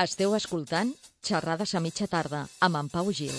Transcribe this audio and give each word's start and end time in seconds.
Esteu 0.00 0.32
escoltant 0.32 0.94
Xerrades 1.20 1.74
a 1.76 1.80
mitja 1.84 2.06
tarda 2.08 2.46
amb 2.64 2.78
en 2.78 2.86
Pau 2.88 3.10
Gil. 3.12 3.34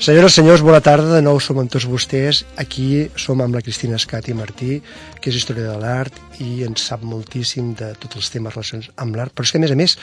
Senyores 0.00 0.34
senyors, 0.34 0.64
bona 0.66 0.80
tarda. 0.82 1.12
De 1.14 1.22
nou 1.22 1.38
som 1.38 1.60
amb 1.62 1.70
tots 1.70 1.86
vostès. 1.86 2.42
Aquí 2.58 3.06
som 3.14 3.44
amb 3.44 3.54
la 3.54 3.62
Cristina 3.62 4.00
Escat 4.00 4.26
i 4.26 4.34
Martí, 4.34 4.80
que 5.20 5.30
és 5.30 5.38
història 5.38 5.70
de 5.70 5.78
l'art 5.78 6.18
i 6.42 6.64
ens 6.66 6.88
sap 6.90 7.06
moltíssim 7.06 7.76
de 7.78 7.92
tots 7.94 8.18
els 8.18 8.32
temes 8.34 8.58
relacionats 8.58 8.90
amb 8.98 9.14
l'art, 9.14 9.36
però 9.36 9.46
és 9.46 9.54
que, 9.54 9.62
a 9.62 9.66
més 9.68 9.76
a 9.76 9.78
més, 9.78 9.94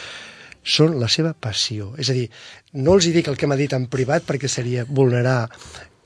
són 0.64 0.96
la 1.02 1.12
seva 1.12 1.36
passió. 1.36 1.92
És 2.00 2.08
a 2.08 2.16
dir, 2.16 2.30
no 2.80 2.96
els 2.96 3.12
hi 3.12 3.16
dic 3.20 3.28
el 3.28 3.36
que 3.36 3.52
m'ha 3.52 3.60
dit 3.60 3.76
en 3.76 3.92
privat 3.92 4.24
perquè 4.24 4.48
seria 4.48 4.88
vulnerar 4.88 5.42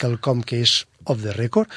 quelcom 0.02 0.42
que 0.44 0.62
és 0.66 0.82
off 1.06 1.22
the 1.24 1.34
record, 1.38 1.70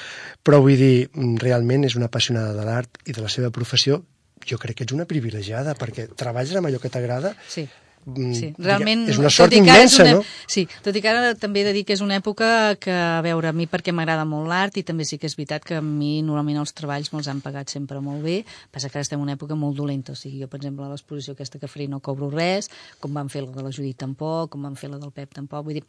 però 0.45 0.61
vull 0.65 0.81
dir, 0.81 1.09
realment 1.41 1.87
és 1.89 1.97
una 1.99 2.11
apassionada 2.11 2.53
de 2.57 2.67
l'art 2.67 3.01
i 3.09 3.15
de 3.17 3.25
la 3.25 3.31
seva 3.33 3.53
professió. 3.55 4.03
Jo 4.45 4.59
crec 4.61 4.81
que 4.81 4.85
ets 4.85 4.93
una 4.93 5.07
privilegiada 5.09 5.73
perquè 5.79 6.11
treballes 6.21 6.57
amb 6.59 6.69
allò 6.69 6.81
que 6.83 6.93
t'agrada 6.93 7.33
Sí. 7.49 7.65
Mm, 8.07 8.35
Sí, 8.35 8.51
realment... 8.59 9.07
és 9.11 9.19
una 9.21 9.31
sort 9.33 9.55
immensa, 9.57 10.05
una, 10.05 10.15
no? 10.19 10.25
Sí, 10.51 10.67
tot 10.85 10.97
i 10.97 11.03
que 11.05 11.11
ara 11.11 11.35
també 11.39 11.63
he 11.63 11.69
de 11.69 11.75
dir 11.77 11.85
que 11.89 11.95
és 11.97 12.03
una 12.05 12.19
època 12.21 12.77
que, 12.81 12.93
a 12.93 13.21
veure, 13.25 13.51
a 13.51 13.57
mi 13.57 13.67
perquè 13.71 13.95
m'agrada 13.95 14.27
molt 14.29 14.49
l'art 14.51 14.79
i 14.81 14.85
també 14.87 15.07
sí 15.09 15.19
que 15.19 15.29
és 15.31 15.37
veritat 15.39 15.65
que 15.65 15.79
a 15.81 15.85
mi 15.85 16.21
normalment 16.23 16.63
els 16.63 16.75
treballs 16.77 17.13
me'ls 17.13 17.29
han 17.31 17.43
pagat 17.45 17.73
sempre 17.73 18.01
molt 18.05 18.25
bé, 18.25 18.41
passa 18.73 18.91
que 18.91 18.99
ara 18.99 19.07
estem 19.07 19.21
en 19.21 19.27
una 19.27 19.37
època 19.39 19.57
molt 19.59 19.77
dolenta, 19.79 20.13
o 20.13 20.19
sigui, 20.19 20.43
jo, 20.43 20.49
per 20.51 20.61
exemple, 20.61 20.87
a 20.87 20.93
l'exposició 20.93 21.35
aquesta 21.35 21.61
que 21.63 21.71
faré 21.71 21.89
no 21.91 22.01
cobro 22.05 22.31
res, 22.33 22.71
com 23.01 23.15
van 23.15 23.31
fer 23.33 23.45
la 23.45 23.53
de 23.55 23.65
la 23.65 23.73
Judit 23.75 23.99
tampoc, 24.01 24.53
com 24.55 24.65
van 24.67 24.77
fer 24.79 24.91
la 24.93 25.01
del 25.03 25.13
Pep 25.15 25.35
tampoc, 25.35 25.65
vull 25.67 25.79
dir, 25.79 25.85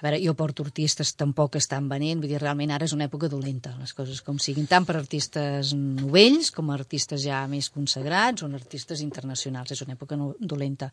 a 0.00 0.06
veure, 0.06 0.20
jo 0.22 0.34
porto 0.38 0.64
artistes 0.66 1.14
tampoc 1.18 1.56
estan 1.60 1.88
venent, 1.90 2.22
vull 2.22 2.32
dir, 2.32 2.40
realment 2.42 2.74
ara 2.74 2.88
és 2.88 2.94
una 2.96 3.06
època 3.08 3.30
dolenta, 3.30 3.74
les 3.80 3.94
coses 3.96 4.22
com 4.26 4.38
siguin, 4.42 4.68
tant 4.70 4.86
per 4.88 4.96
artistes 4.98 5.74
novells 5.76 6.50
com 6.54 6.72
artistes 6.74 7.22
ja 7.24 7.42
més 7.50 7.70
consagrats 7.72 8.44
o 8.44 8.50
artistes 8.50 9.02
internacionals, 9.04 9.72
és 9.74 9.84
una 9.84 9.96
època 9.96 10.18
no, 10.18 10.32
dolenta, 10.40 10.90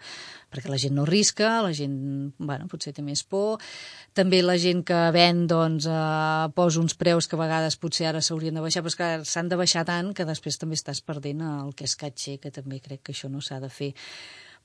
perquè 0.51 0.66
la 0.69 0.79
gent 0.81 0.95
no 0.97 1.05
risca, 1.07 1.61
la 1.65 1.73
gent, 1.75 1.97
bueno, 2.37 2.67
potser 2.71 2.93
té 2.95 3.03
més 3.05 3.23
por, 3.23 3.61
també 4.17 4.41
la 4.43 4.57
gent 4.61 4.83
que 4.87 4.99
ven, 5.15 5.45
doncs, 5.49 5.87
eh, 5.89 6.49
posa 6.57 6.81
uns 6.81 6.97
preus 6.97 7.27
que 7.27 7.37
a 7.37 7.43
vegades 7.43 7.77
potser 7.77 8.09
ara 8.09 8.21
s'haurien 8.21 8.57
de 8.57 8.65
baixar, 8.65 8.83
però 8.83 8.97
que 8.97 9.29
s'han 9.29 9.49
de 9.49 9.59
baixar 9.59 9.85
tant 9.87 10.13
que 10.13 10.27
després 10.27 10.57
també 10.57 10.79
estàs 10.79 11.01
perdent 11.01 11.45
el 11.45 11.71
que 11.77 11.87
és 11.87 11.95
catxer, 11.95 12.39
que 12.43 12.51
també 12.51 12.81
crec 12.83 13.03
que 13.03 13.15
això 13.15 13.29
no 13.29 13.41
s'ha 13.41 13.61
de 13.63 13.69
fer. 13.69 13.93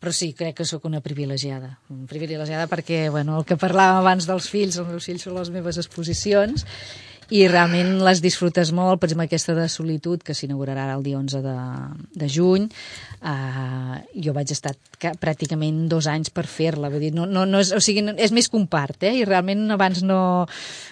Però 0.03 0.11
sí, 0.11 0.33
crec 0.35 0.57
que 0.59 0.65
sóc 0.67 0.89
una 0.89 0.99
privilegiada. 1.01 1.77
Privilegiada 2.11 2.67
perquè, 2.67 3.05
bueno, 3.15 3.39
el 3.39 3.45
que 3.47 3.55
parlàvem 3.55 4.01
abans 4.01 4.27
dels 4.27 4.49
fills, 4.51 4.81
els 4.81 4.89
meus 4.89 5.07
fills 5.07 5.23
són 5.29 5.37
les 5.39 5.53
meves 5.55 5.79
exposicions, 5.79 6.67
i 7.33 7.47
realment 7.49 7.95
les 8.05 8.21
disfrutes 8.21 8.73
molt, 8.77 9.01
per 9.01 9.09
exemple 9.09 9.29
aquesta 9.29 9.55
de 9.57 9.69
Solitud, 9.71 10.21
que 10.27 10.35
s'inaugurarà 10.37 10.89
el 10.93 11.05
dia 11.07 11.21
11 11.21 11.41
de, 11.45 11.55
de 12.19 12.29
juny, 12.29 12.67
uh, 13.23 13.72
jo 14.15 14.33
vaig 14.37 14.51
estar 14.53 14.75
ca- 15.01 15.15
pràcticament 15.21 15.87
dos 15.89 16.07
anys 16.11 16.31
per 16.31 16.45
fer-la, 16.47 16.91
vull 16.93 17.01
dir, 17.01 17.13
no, 17.17 17.25
no, 17.27 17.47
no 17.49 17.61
és, 17.63 17.71
o 17.73 17.81
sigui, 17.81 18.05
és 18.21 18.33
més 18.33 18.49
que 18.49 18.57
un 18.59 18.67
part, 18.71 19.03
eh? 19.09 19.15
i 19.21 19.25
realment 19.25 19.71
abans 19.73 20.03
no, 20.05 20.47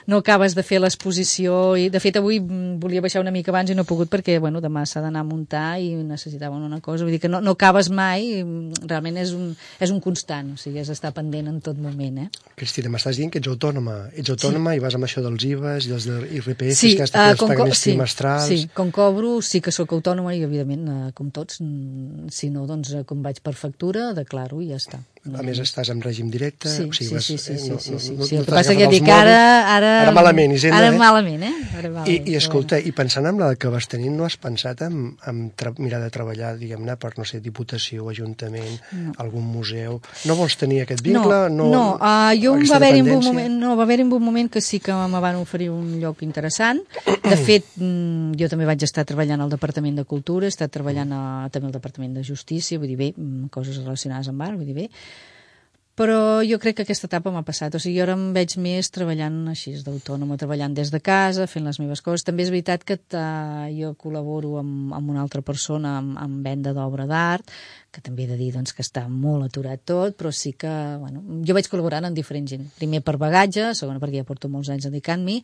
no 0.07 0.21
acabes 0.23 0.55
de 0.57 0.63
fer 0.65 0.81
l'exposició, 0.81 1.75
i 1.77 1.89
de 1.93 2.01
fet 2.01 2.17
avui 2.21 2.39
volia 2.81 3.03
baixar 3.05 3.21
una 3.23 3.33
mica 3.35 3.51
abans 3.53 3.71
i 3.71 3.75
no 3.77 3.83
he 3.85 3.89
pogut 3.89 4.11
perquè, 4.13 4.39
bueno, 4.41 4.61
demà 4.65 4.85
s'ha 4.87 5.03
d'anar 5.05 5.21
a 5.25 5.29
muntar 5.29 5.79
i 5.83 5.93
necessitaven 6.05 6.63
una 6.67 6.81
cosa, 6.81 7.05
vull 7.05 7.13
dir 7.17 7.21
que 7.23 7.29
no, 7.31 7.41
no 7.45 7.55
acabes 7.57 7.91
mai, 7.91 8.41
realment 8.87 9.19
és 9.21 9.33
un, 9.37 9.51
és 9.81 9.91
un 9.93 10.01
constant, 10.01 10.55
o 10.55 10.61
sigui, 10.61 10.81
és 10.81 10.89
estar 10.93 11.13
pendent 11.17 11.49
en 11.51 11.61
tot 11.65 11.79
moment, 11.81 12.23
eh? 12.25 12.29
Cristina, 12.57 12.91
m'estàs 12.93 13.17
dient 13.21 13.31
que 13.33 13.41
ets 13.41 13.49
autònoma. 13.51 14.09
Ets 14.17 14.33
autònoma 14.35 14.75
sí. 14.75 14.81
i 14.81 14.85
vas 14.85 14.97
amb 14.99 15.07
això 15.09 15.23
dels 15.25 15.45
IVAs 15.49 15.87
i 15.87 15.93
dels 15.93 16.07
de 16.09 16.19
IRPF, 16.41 16.77
Sí, 16.81 16.95
que 16.97 17.05
has 17.07 17.13
de 17.15 17.23
els 17.31 17.39
com 17.41 17.49
co- 17.49 17.55
pagaments 17.55 17.79
sí, 17.85 17.91
trimestrals... 17.95 18.49
Sí, 18.51 18.59
com 18.77 18.91
cobro, 18.95 19.37
sí 19.45 19.61
que 19.65 19.73
sóc 19.75 19.93
autònoma 19.97 20.35
i, 20.37 20.43
evidentment, 20.47 20.87
eh, 20.91 21.13
com 21.17 21.31
tots, 21.35 21.61
mm, 21.65 22.29
si 22.35 22.51
no, 22.53 22.67
doncs, 22.69 22.93
com 23.11 23.25
vaig 23.27 23.43
per 23.43 23.57
factura, 23.59 24.13
declaro 24.15 24.63
i 24.63 24.71
ja 24.71 24.79
està. 24.79 25.03
A 25.21 25.43
més, 25.45 25.59
estàs 25.61 25.91
en 25.93 25.99
règim 26.01 26.31
directe, 26.33 26.71
Sí, 26.73 26.87
o 26.89 26.95
sigui, 26.97 27.09
sí, 27.11 27.15
vas, 27.15 27.27
sí, 27.27 27.35
sí, 27.37 27.53
eh, 27.53 27.59
sí, 27.61 27.69
no, 27.69 27.79
sí, 27.79 27.91
no, 27.93 27.99
sí, 28.01 28.13
no, 28.17 28.25
sí. 28.25 28.37
no 28.37 28.41
El 28.41 28.47
que 28.47 28.55
passa 28.57 28.73
que 28.73 28.87
dic 28.89 29.09
ara... 29.13 29.41
Ara, 29.69 29.91
Ara 30.07 30.15
malament, 30.17 30.55
Hisenda, 30.57 30.79
Ara 30.79 30.95
eh? 30.95 30.97
malament, 30.97 31.43
eh? 31.45 31.51
Ara 31.77 31.91
malament, 31.93 32.09
I, 32.09 32.33
I 32.33 32.39
escolta, 32.39 32.79
i 32.81 32.93
pensant 32.97 33.29
en 33.29 33.37
la 33.37 33.51
que 33.61 33.69
vas 33.69 33.85
tenint, 33.93 34.15
no 34.17 34.25
has 34.25 34.39
pensat 34.41 34.81
en, 34.87 35.11
en 35.29 35.43
mirar 35.77 36.01
de 36.01 36.09
treballar, 36.15 36.55
diguem-ne, 36.57 36.97
per, 36.97 37.11
no 37.21 37.27
sé, 37.29 37.43
diputació, 37.45 38.09
ajuntament, 38.09 38.79
no. 38.97 39.13
algun 39.21 39.45
museu? 39.45 39.99
No 40.25 40.39
vols 40.41 40.57
tenir 40.57 40.81
aquest 40.87 41.05
vincle? 41.05 41.43
No, 41.53 41.69
no, 41.69 41.85
uh, 41.99 42.33
jo 42.41 42.57
va 42.57 42.81
haver-hi 42.81 43.05
un 43.05 43.13
dependència? 43.13 43.35
moment, 43.35 43.61
no, 43.61 43.75
va 43.77 43.85
haver-hi 43.85 44.09
un 44.09 44.15
moment 44.25 44.49
que 44.57 44.65
sí 44.65 44.81
que 44.81 44.97
me 44.97 45.21
van 45.21 45.37
oferir 45.43 45.69
un 45.75 45.99
lloc 46.01 46.25
interessant. 46.25 46.81
De 47.05 47.37
fet, 47.51 47.69
mm, 47.77 48.41
jo 48.41 48.49
també 48.49 48.65
vaig 48.73 48.89
estar 48.89 49.05
treballant 49.05 49.45
al 49.45 49.53
Departament 49.53 50.01
de 50.01 50.09
Cultura, 50.09 50.49
he 50.49 50.57
estat 50.57 50.73
treballant 50.73 51.13
a, 51.13 51.23
també 51.53 51.69
al 51.69 51.77
Departament 51.77 52.17
de 52.17 52.25
Justícia, 52.25 52.81
vull 52.81 52.89
dir 52.89 52.97
bé, 53.05 53.13
mm, 53.13 53.53
coses 53.53 53.85
relacionades 53.85 54.33
amb 54.33 54.49
art, 54.49 54.57
vull 54.57 54.73
dir 54.73 54.81
bé. 54.81 54.89
Però 56.01 56.41
jo 56.41 56.57
crec 56.57 56.79
que 56.79 56.85
aquesta 56.87 57.11
etapa 57.11 57.29
m'ha 57.29 57.43
passat. 57.45 57.75
O 57.77 57.79
sigui, 57.83 57.99
jo 57.99 58.07
ara 58.07 58.15
em 58.17 58.31
veig 58.33 58.55
més 58.65 58.89
treballant 58.89 59.35
així 59.53 59.75
d'autònoma, 59.85 60.39
treballant 60.41 60.73
des 60.73 60.89
de 60.89 61.01
casa, 61.05 61.45
fent 61.45 61.67
les 61.69 61.77
meves 61.83 62.01
coses. 62.01 62.25
També 62.25 62.47
és 62.47 62.53
veritat 62.55 62.87
que 62.89 62.97
jo 63.77 63.91
col·laboro 64.01 64.55
amb, 64.63 64.95
amb 64.97 65.13
una 65.13 65.21
altra 65.21 65.45
persona 65.45 65.99
amb, 65.99 66.17
amb 66.23 66.49
venda 66.49 66.73
d'obra 66.73 67.05
d'art, 67.11 67.53
que 67.93 68.01
també 68.01 68.25
he 68.25 68.31
de 68.31 68.41
dir 68.41 68.49
doncs, 68.55 68.73
que 68.73 68.81
està 68.87 69.05
molt 69.13 69.45
aturat 69.51 69.85
tot, 69.85 70.17
però 70.17 70.33
sí 70.33 70.55
que, 70.57 70.73
bueno, 71.03 71.21
jo 71.45 71.59
vaig 71.59 71.69
col·laborant 71.69 72.09
amb 72.09 72.17
diferent 72.17 72.49
gent. 72.49 72.65
Primer 72.81 73.05
per 73.05 73.19
bagatge, 73.21 73.75
segona 73.77 74.01
perquè 74.01 74.23
ja 74.25 74.31
porto 74.33 74.49
molts 74.49 74.73
anys 74.73 74.89
dedicant-m'hi, 74.89 75.43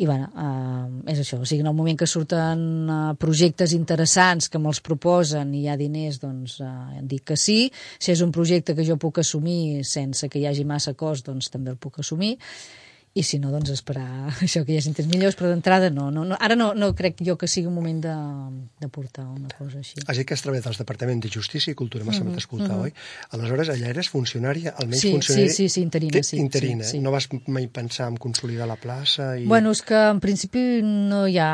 i 0.00 0.06
bueno, 0.08 0.30
eh, 0.32 1.12
és 1.12 1.18
això, 1.20 1.36
o 1.42 1.44
sigui, 1.44 1.60
en 1.60 1.68
el 1.68 1.76
moment 1.76 1.98
que 2.00 2.06
surten 2.08 2.60
eh, 2.88 2.98
projectes 3.20 3.74
interessants 3.76 4.48
que 4.48 4.56
me'ls 4.56 4.80
proposen 4.80 5.52
i 5.52 5.66
hi 5.66 5.68
ha 5.68 5.76
diners, 5.76 6.16
doncs 6.22 6.54
eh, 6.64 7.02
dic 7.10 7.26
que 7.28 7.36
sí. 7.36 7.58
Si 8.00 8.14
és 8.14 8.22
un 8.24 8.32
projecte 8.32 8.72
que 8.78 8.86
jo 8.88 8.96
puc 8.96 9.20
assumir 9.20 9.84
sense 9.84 10.30
que 10.32 10.40
hi 10.40 10.46
hagi 10.48 10.64
massa 10.64 10.96
cost, 10.96 11.28
doncs 11.28 11.52
també 11.52 11.74
el 11.74 11.76
puc 11.76 12.00
assumir. 12.00 12.38
I 13.12 13.24
si 13.26 13.40
no, 13.42 13.50
doncs 13.50 13.72
esperar 13.74 14.30
això 14.44 14.60
que 14.64 14.70
hi 14.70 14.76
hagi 14.78 14.92
temps 14.94 15.08
millors, 15.10 15.34
però 15.34 15.48
d'entrada 15.50 15.88
no, 15.90 16.10
no, 16.14 16.22
no. 16.24 16.36
Ara 16.38 16.54
no, 16.54 16.68
no 16.78 16.92
crec 16.94 17.18
jo 17.26 17.34
que 17.36 17.48
sigui 17.50 17.66
un 17.66 17.74
moment 17.74 17.98
de, 18.04 18.12
de 18.78 18.88
portar 18.88 19.24
una 19.26 19.48
cosa 19.58 19.80
així. 19.80 19.98
Has 20.06 20.16
dit 20.20 20.28
que 20.28 20.36
has 20.36 20.44
treballat 20.44 20.68
als 20.70 20.78
departaments 20.78 21.24
de 21.26 21.32
Justícia 21.34 21.72
i 21.72 21.74
Cultura, 21.74 22.04
m'ha 22.06 22.14
semblat 22.14 22.38
escoltar, 22.38 22.76
oi? 22.84 22.92
Aleshores, 23.34 23.72
allà 23.74 23.90
eres 23.90 24.08
funcionària, 24.14 24.76
almenys 24.78 25.02
Sí, 25.02 25.10
funcionària... 25.16 25.50
sí, 25.50 25.66
sí, 25.66 25.74
sí, 25.74 25.82
interina, 25.82 26.12
Te- 26.20 26.22
sí, 26.28 26.38
Interina, 26.38 26.84
sí, 26.86 26.98
sí. 26.98 27.00
no 27.02 27.10
vas 27.10 27.26
mai 27.50 27.66
pensar 27.66 28.06
en 28.12 28.16
consolidar 28.22 28.68
la 28.70 28.76
plaça 28.78 29.32
i... 29.40 29.44
Bueno, 29.50 29.72
és 29.74 29.82
que 29.82 29.98
en 30.12 30.22
principi 30.22 30.62
no 30.86 31.24
hi 31.26 31.40
ha... 31.42 31.50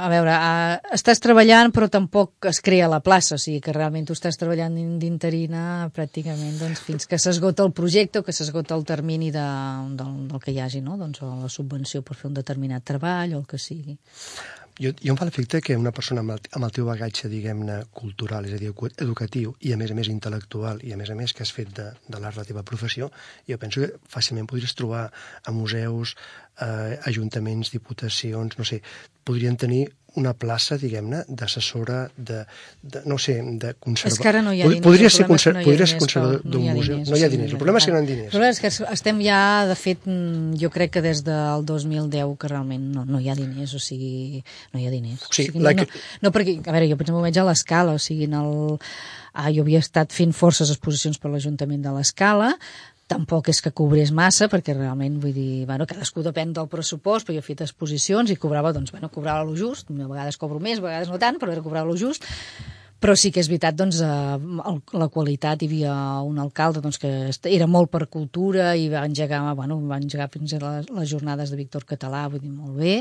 A 0.00 0.08
veure, 0.12 0.32
a... 0.32 0.80
estàs 0.96 1.20
treballant 1.20 1.74
però 1.76 1.90
tampoc 1.92 2.48
es 2.48 2.62
crea 2.64 2.88
la 2.88 3.02
plaça, 3.04 3.36
o 3.36 3.42
sigui 3.42 3.60
que 3.60 3.76
realment 3.76 4.08
tu 4.08 4.16
estàs 4.16 4.40
treballant 4.40 4.72
d'in- 4.80 4.96
d'interina 5.02 5.90
pràcticament 5.92 6.56
doncs, 6.60 6.80
fins 6.88 7.04
que 7.10 7.20
s'esgota 7.20 7.68
el 7.68 7.74
projecte 7.76 8.20
o 8.20 8.26
que 8.26 8.32
s'esgota 8.32 8.74
el 8.80 8.84
termini 8.88 9.28
de, 9.34 9.44
del, 10.00 10.16
del 10.32 10.40
que 10.40 10.56
hi 10.56 10.60
hagi, 10.64 10.80
no? 10.86 10.96
doncs, 11.00 11.22
o 11.26 11.32
la 11.42 11.50
subvenció 11.52 12.02
per 12.06 12.16
fer 12.16 12.30
un 12.30 12.38
determinat 12.38 12.86
treball 12.86 13.34
o 13.34 13.42
el 13.42 13.50
que 13.50 13.58
sigui. 13.60 13.98
Jo, 14.76 14.90
jo 15.00 15.14
em 15.14 15.16
fa 15.16 15.24
l'efecte 15.24 15.62
que 15.64 15.72
una 15.80 15.88
persona 15.96 16.20
amb 16.20 16.34
el, 16.34 16.40
amb 16.58 16.66
el 16.66 16.72
teu 16.76 16.84
bagatge, 16.84 17.30
diguem-ne, 17.32 17.78
cultural, 17.96 18.44
és 18.44 18.52
a 18.52 18.58
dir, 18.60 18.68
edu- 18.74 18.90
educatiu, 19.00 19.54
i 19.64 19.72
a 19.72 19.78
més 19.80 19.92
a 19.92 19.96
més 19.96 20.10
intel·lectual, 20.12 20.82
i 20.84 20.92
a 20.92 20.98
més 21.00 21.08
a 21.08 21.16
més 21.16 21.32
que 21.32 21.46
has 21.46 21.52
fet 21.56 21.70
de, 21.78 21.86
de 22.12 22.20
l'art 22.20 22.36
la 22.36 22.44
teva 22.44 22.60
professió, 22.62 23.08
jo 23.48 23.56
penso 23.62 23.80
que 23.80 23.96
fàcilment 24.12 24.44
podries 24.50 24.76
trobar 24.76 25.06
a 25.08 25.54
museus, 25.56 26.12
eh, 26.60 26.98
ajuntaments, 27.10 27.72
diputacions, 27.74 28.58
no 28.58 28.64
sé, 28.64 28.82
podrien 29.26 29.56
tenir 29.56 29.86
una 30.16 30.32
plaça, 30.32 30.78
diguem-ne, 30.80 31.22
d'assessora, 31.28 32.06
de, 32.16 32.38
de, 32.80 33.02
no 33.04 33.18
sé, 33.20 33.34
de 33.60 33.74
conserva... 33.76 34.14
És 34.14 34.20
que 34.22 34.30
ara 34.30 34.40
no 34.44 34.54
hi 34.56 34.62
ha 34.62 34.70
diners. 34.70 34.84
Podries 34.86 35.10
el 35.10 35.14
ser, 35.18 35.26
conser... 35.28 35.52
no 35.52 35.64
podries 35.66 35.92
ser 35.92 35.98
conservador 36.00 36.40
d'un 36.40 36.64
ha 36.70 36.76
museu. 36.78 36.94
diners, 36.96 37.10
no 37.12 37.18
hi 37.18 37.24
ha 37.26 37.28
sí, 37.28 37.34
diners. 37.36 37.52
El 37.52 37.60
problema 37.60 37.82
és 37.82 37.88
que 37.88 37.92
no 37.92 37.98
hi 37.98 38.00
ha 38.00 38.04
El 38.06 38.08
diners. 38.12 38.32
problema 38.32 38.54
és 38.54 38.62
que 38.62 38.70
estem 38.96 39.20
ja, 39.26 39.42
de 39.68 39.76
fet, 39.76 40.08
mm, 40.08 40.56
jo 40.62 40.72
crec 40.72 40.94
que 40.96 41.04
des 41.04 41.20
del 41.26 41.68
2010 41.68 42.32
que 42.40 42.52
realment 42.52 42.88
no, 42.96 43.04
no 43.04 43.20
hi 43.20 43.28
ha 43.28 43.36
diners, 43.36 43.76
o 43.76 43.82
sigui, 43.82 44.40
no 44.72 44.80
hi 44.80 44.88
ha 44.88 44.94
diners. 44.94 45.28
O 45.28 45.36
sigui, 45.36 45.60
no, 45.60 45.68
la 45.68 45.76
no, 45.76 45.86
no, 46.24 46.32
perquè, 46.32 46.58
a 46.64 46.72
veure, 46.72 46.88
jo 46.88 46.96
per 46.96 47.08
exemple 47.10 47.28
veig 47.28 47.42
a 47.42 47.46
l'escala, 47.50 48.00
o 48.00 48.02
sigui, 48.02 48.30
en 48.30 48.40
el... 48.40 48.52
Ah, 49.36 49.50
jo 49.52 49.66
havia 49.66 49.82
estat 49.84 50.14
fent 50.16 50.30
forces 50.32 50.70
exposicions 50.72 51.20
per 51.20 51.28
l'Ajuntament 51.28 51.82
de 51.84 51.90
l'Escala, 51.92 52.54
tampoc 53.06 53.50
és 53.52 53.60
que 53.62 53.74
cobrés 53.76 54.10
massa, 54.14 54.48
perquè 54.52 54.74
realment, 54.74 55.20
vull 55.22 55.34
dir, 55.34 55.66
bueno, 55.68 55.86
cadascú 55.86 56.24
depèn 56.26 56.54
del 56.56 56.70
pressupost, 56.70 57.26
però 57.26 57.36
jo 57.36 57.44
he 57.44 57.46
fet 57.46 57.62
exposicions 57.66 58.32
i 58.32 58.38
cobrava, 58.40 58.72
doncs, 58.74 58.90
bueno, 58.94 59.10
cobrava 59.14 59.46
lo 59.46 59.54
just, 59.58 59.90
a 59.90 60.08
vegades 60.10 60.40
cobro 60.40 60.58
més, 60.62 60.82
a 60.82 60.88
vegades 60.88 61.12
no 61.12 61.20
tant, 61.22 61.38
però 61.38 61.54
era 61.54 61.64
cobrava 61.64 61.86
lo 61.86 61.98
just, 62.00 62.26
Però 62.96 63.12
sí 63.12 63.28
que 63.28 63.42
és 63.42 63.48
veritat, 63.50 63.76
doncs, 63.76 63.98
eh, 64.00 64.76
la 64.96 65.08
qualitat, 65.12 65.60
hi 65.60 65.66
havia 65.68 65.94
un 66.24 66.38
alcalde 66.40 66.80
doncs, 66.80 66.96
que 67.02 67.10
era 67.52 67.66
molt 67.68 67.90
per 67.92 68.06
cultura 68.08 68.70
i 68.74 68.88
va 68.88 69.04
engegar, 69.04 69.42
bueno, 69.58 69.76
va 69.84 69.98
engegar 70.00 70.30
fins 70.32 70.54
a 70.56 70.60
les, 70.62 70.88
les 70.88 71.10
jornades 71.10 71.52
de 71.52 71.58
Víctor 71.60 71.84
Català, 71.84 72.24
vull 72.32 72.40
dir, 72.40 72.54
molt 72.54 72.80
bé, 72.80 72.94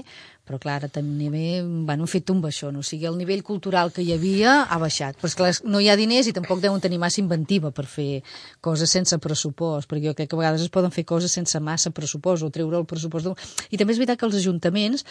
però 0.45 0.59
clar, 0.61 0.75
ara 0.79 0.89
també 0.93 1.61
bueno, 1.63 2.05
han 2.05 2.11
fet 2.11 2.29
un 2.29 2.41
baixón, 2.43 2.77
o 2.77 2.83
sigui, 2.85 3.07
el 3.09 3.17
nivell 3.17 3.41
cultural 3.43 3.91
que 3.93 4.03
hi 4.05 4.11
havia 4.13 4.59
ha 4.69 4.77
baixat, 4.81 5.17
però 5.17 5.31
esclar, 5.31 5.49
no 5.65 5.81
hi 5.81 5.89
ha 5.89 5.97
diners 5.97 6.29
i 6.29 6.35
tampoc 6.37 6.61
deuen 6.61 6.83
tenir 6.83 6.99
massa 7.01 7.21
inventiva 7.21 7.71
per 7.73 7.87
fer 7.89 8.21
coses 8.61 8.93
sense 8.93 9.17
pressupost, 9.21 9.89
perquè 9.89 10.11
jo 10.11 10.15
crec 10.17 10.29
que 10.29 10.37
a 10.37 10.41
vegades 10.43 10.61
es 10.61 10.71
poden 10.73 10.93
fer 10.93 11.05
coses 11.09 11.33
sense 11.33 11.59
massa 11.59 11.89
pressupost 11.89 12.45
o 12.45 12.51
treure 12.53 12.77
el 12.77 12.85
pressupost. 12.85 13.25
De... 13.25 13.49
I 13.73 13.81
també 13.81 13.95
és 13.95 14.01
veritat 14.01 14.21
que 14.21 14.29
els 14.29 14.37
ajuntaments, 14.37 15.05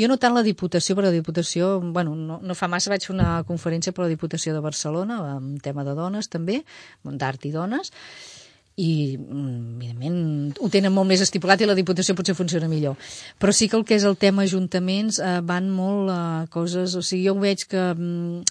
jo 0.00 0.08
no 0.08 0.16
tant 0.16 0.34
la 0.36 0.44
Diputació, 0.46 0.96
però 0.96 1.10
la 1.10 1.16
Diputació, 1.18 1.76
bueno, 1.84 2.16
no, 2.16 2.40
no 2.40 2.56
fa 2.56 2.70
massa 2.72 2.92
vaig 2.92 3.04
fer 3.04 3.14
una 3.14 3.42
conferència 3.48 3.92
per 3.92 4.06
la 4.06 4.12
Diputació 4.12 4.56
de 4.56 4.64
Barcelona, 4.64 5.20
amb 5.36 5.60
tema 5.60 5.84
de 5.84 5.96
dones 5.98 6.32
també, 6.32 6.62
d'art 7.04 7.44
i 7.44 7.52
dones, 7.52 7.92
i 8.80 9.18
mm, 9.18 9.76
evidentment 9.76 10.60
ho 10.60 10.70
tenen 10.72 10.94
molt 10.94 11.10
més 11.10 11.22
estipulat 11.24 11.60
i 11.60 11.68
la 11.68 11.76
Diputació 11.78 12.16
potser 12.16 12.36
funciona 12.38 12.70
millor. 12.70 12.96
Però 13.38 13.52
sí 13.52 13.68
que 13.68 13.76
el 13.78 13.86
que 13.86 13.98
és 13.98 14.06
el 14.08 14.16
tema 14.20 14.46
ajuntaments 14.48 15.20
eh, 15.20 15.38
van 15.46 15.70
molt 15.74 16.12
a 16.14 16.20
coses, 16.52 16.96
o 16.96 17.04
sigui 17.04 17.28
jo 17.28 17.36
veig 17.42 17.66
que 17.68 17.82
mm, 17.92 18.44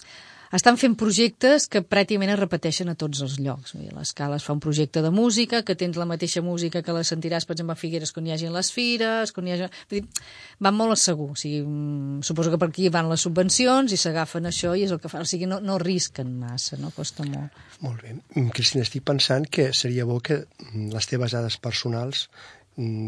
estan 0.56 0.78
fent 0.80 0.96
projectes 0.98 1.68
que 1.70 1.82
pràcticament 1.86 2.32
es 2.34 2.40
repeteixen 2.40 2.90
a 2.90 2.96
tots 2.98 3.22
els 3.22 3.38
llocs. 3.38 3.76
L'escala 3.94 4.38
es 4.40 4.46
fa 4.46 4.56
un 4.56 4.62
projecte 4.62 5.02
de 5.04 5.12
música, 5.14 5.62
que 5.66 5.76
tens 5.78 5.98
la 6.00 6.08
mateixa 6.10 6.42
música 6.42 6.82
que 6.82 6.94
la 6.96 7.04
sentiràs, 7.06 7.46
per 7.46 7.54
exemple, 7.54 7.76
a 7.76 7.80
Figueres, 7.80 8.12
quan 8.16 8.26
hi 8.26 8.34
hagi 8.34 8.50
les 8.50 8.72
fires, 8.74 9.34
quan 9.36 9.46
hi 9.46 9.54
hagi... 9.54 9.70
Vull 9.90 10.00
dir, 10.00 10.24
van 10.66 10.76
molt 10.76 10.96
a 10.96 10.98
segur. 10.98 11.30
O 11.36 11.38
sigui, 11.38 11.62
mm, 11.62 12.20
suposo 12.26 12.50
que 12.50 12.58
per 12.58 12.70
aquí 12.72 12.90
van 12.90 13.10
les 13.12 13.26
subvencions 13.26 13.94
i 13.94 14.00
s'agafen 14.00 14.50
això 14.50 14.74
i 14.74 14.86
és 14.88 14.94
el 14.94 15.00
que 15.02 15.12
fan. 15.12 15.22
O 15.22 15.30
sigui, 15.30 15.46
no, 15.50 15.60
no 15.62 15.78
risquen 15.82 16.34
massa, 16.42 16.80
no 16.82 16.90
costa 16.96 17.26
molt. 17.30 17.60
Molt 17.80 18.02
bé. 18.02 18.16
Cristina, 18.50 18.82
estic 18.84 19.06
pensant 19.06 19.46
que 19.46 19.70
seria 19.76 20.04
bo 20.08 20.18
que 20.20 20.42
les 20.74 21.06
teves 21.10 21.36
dades 21.36 21.56
personals 21.62 22.26
Mm, 22.30 22.59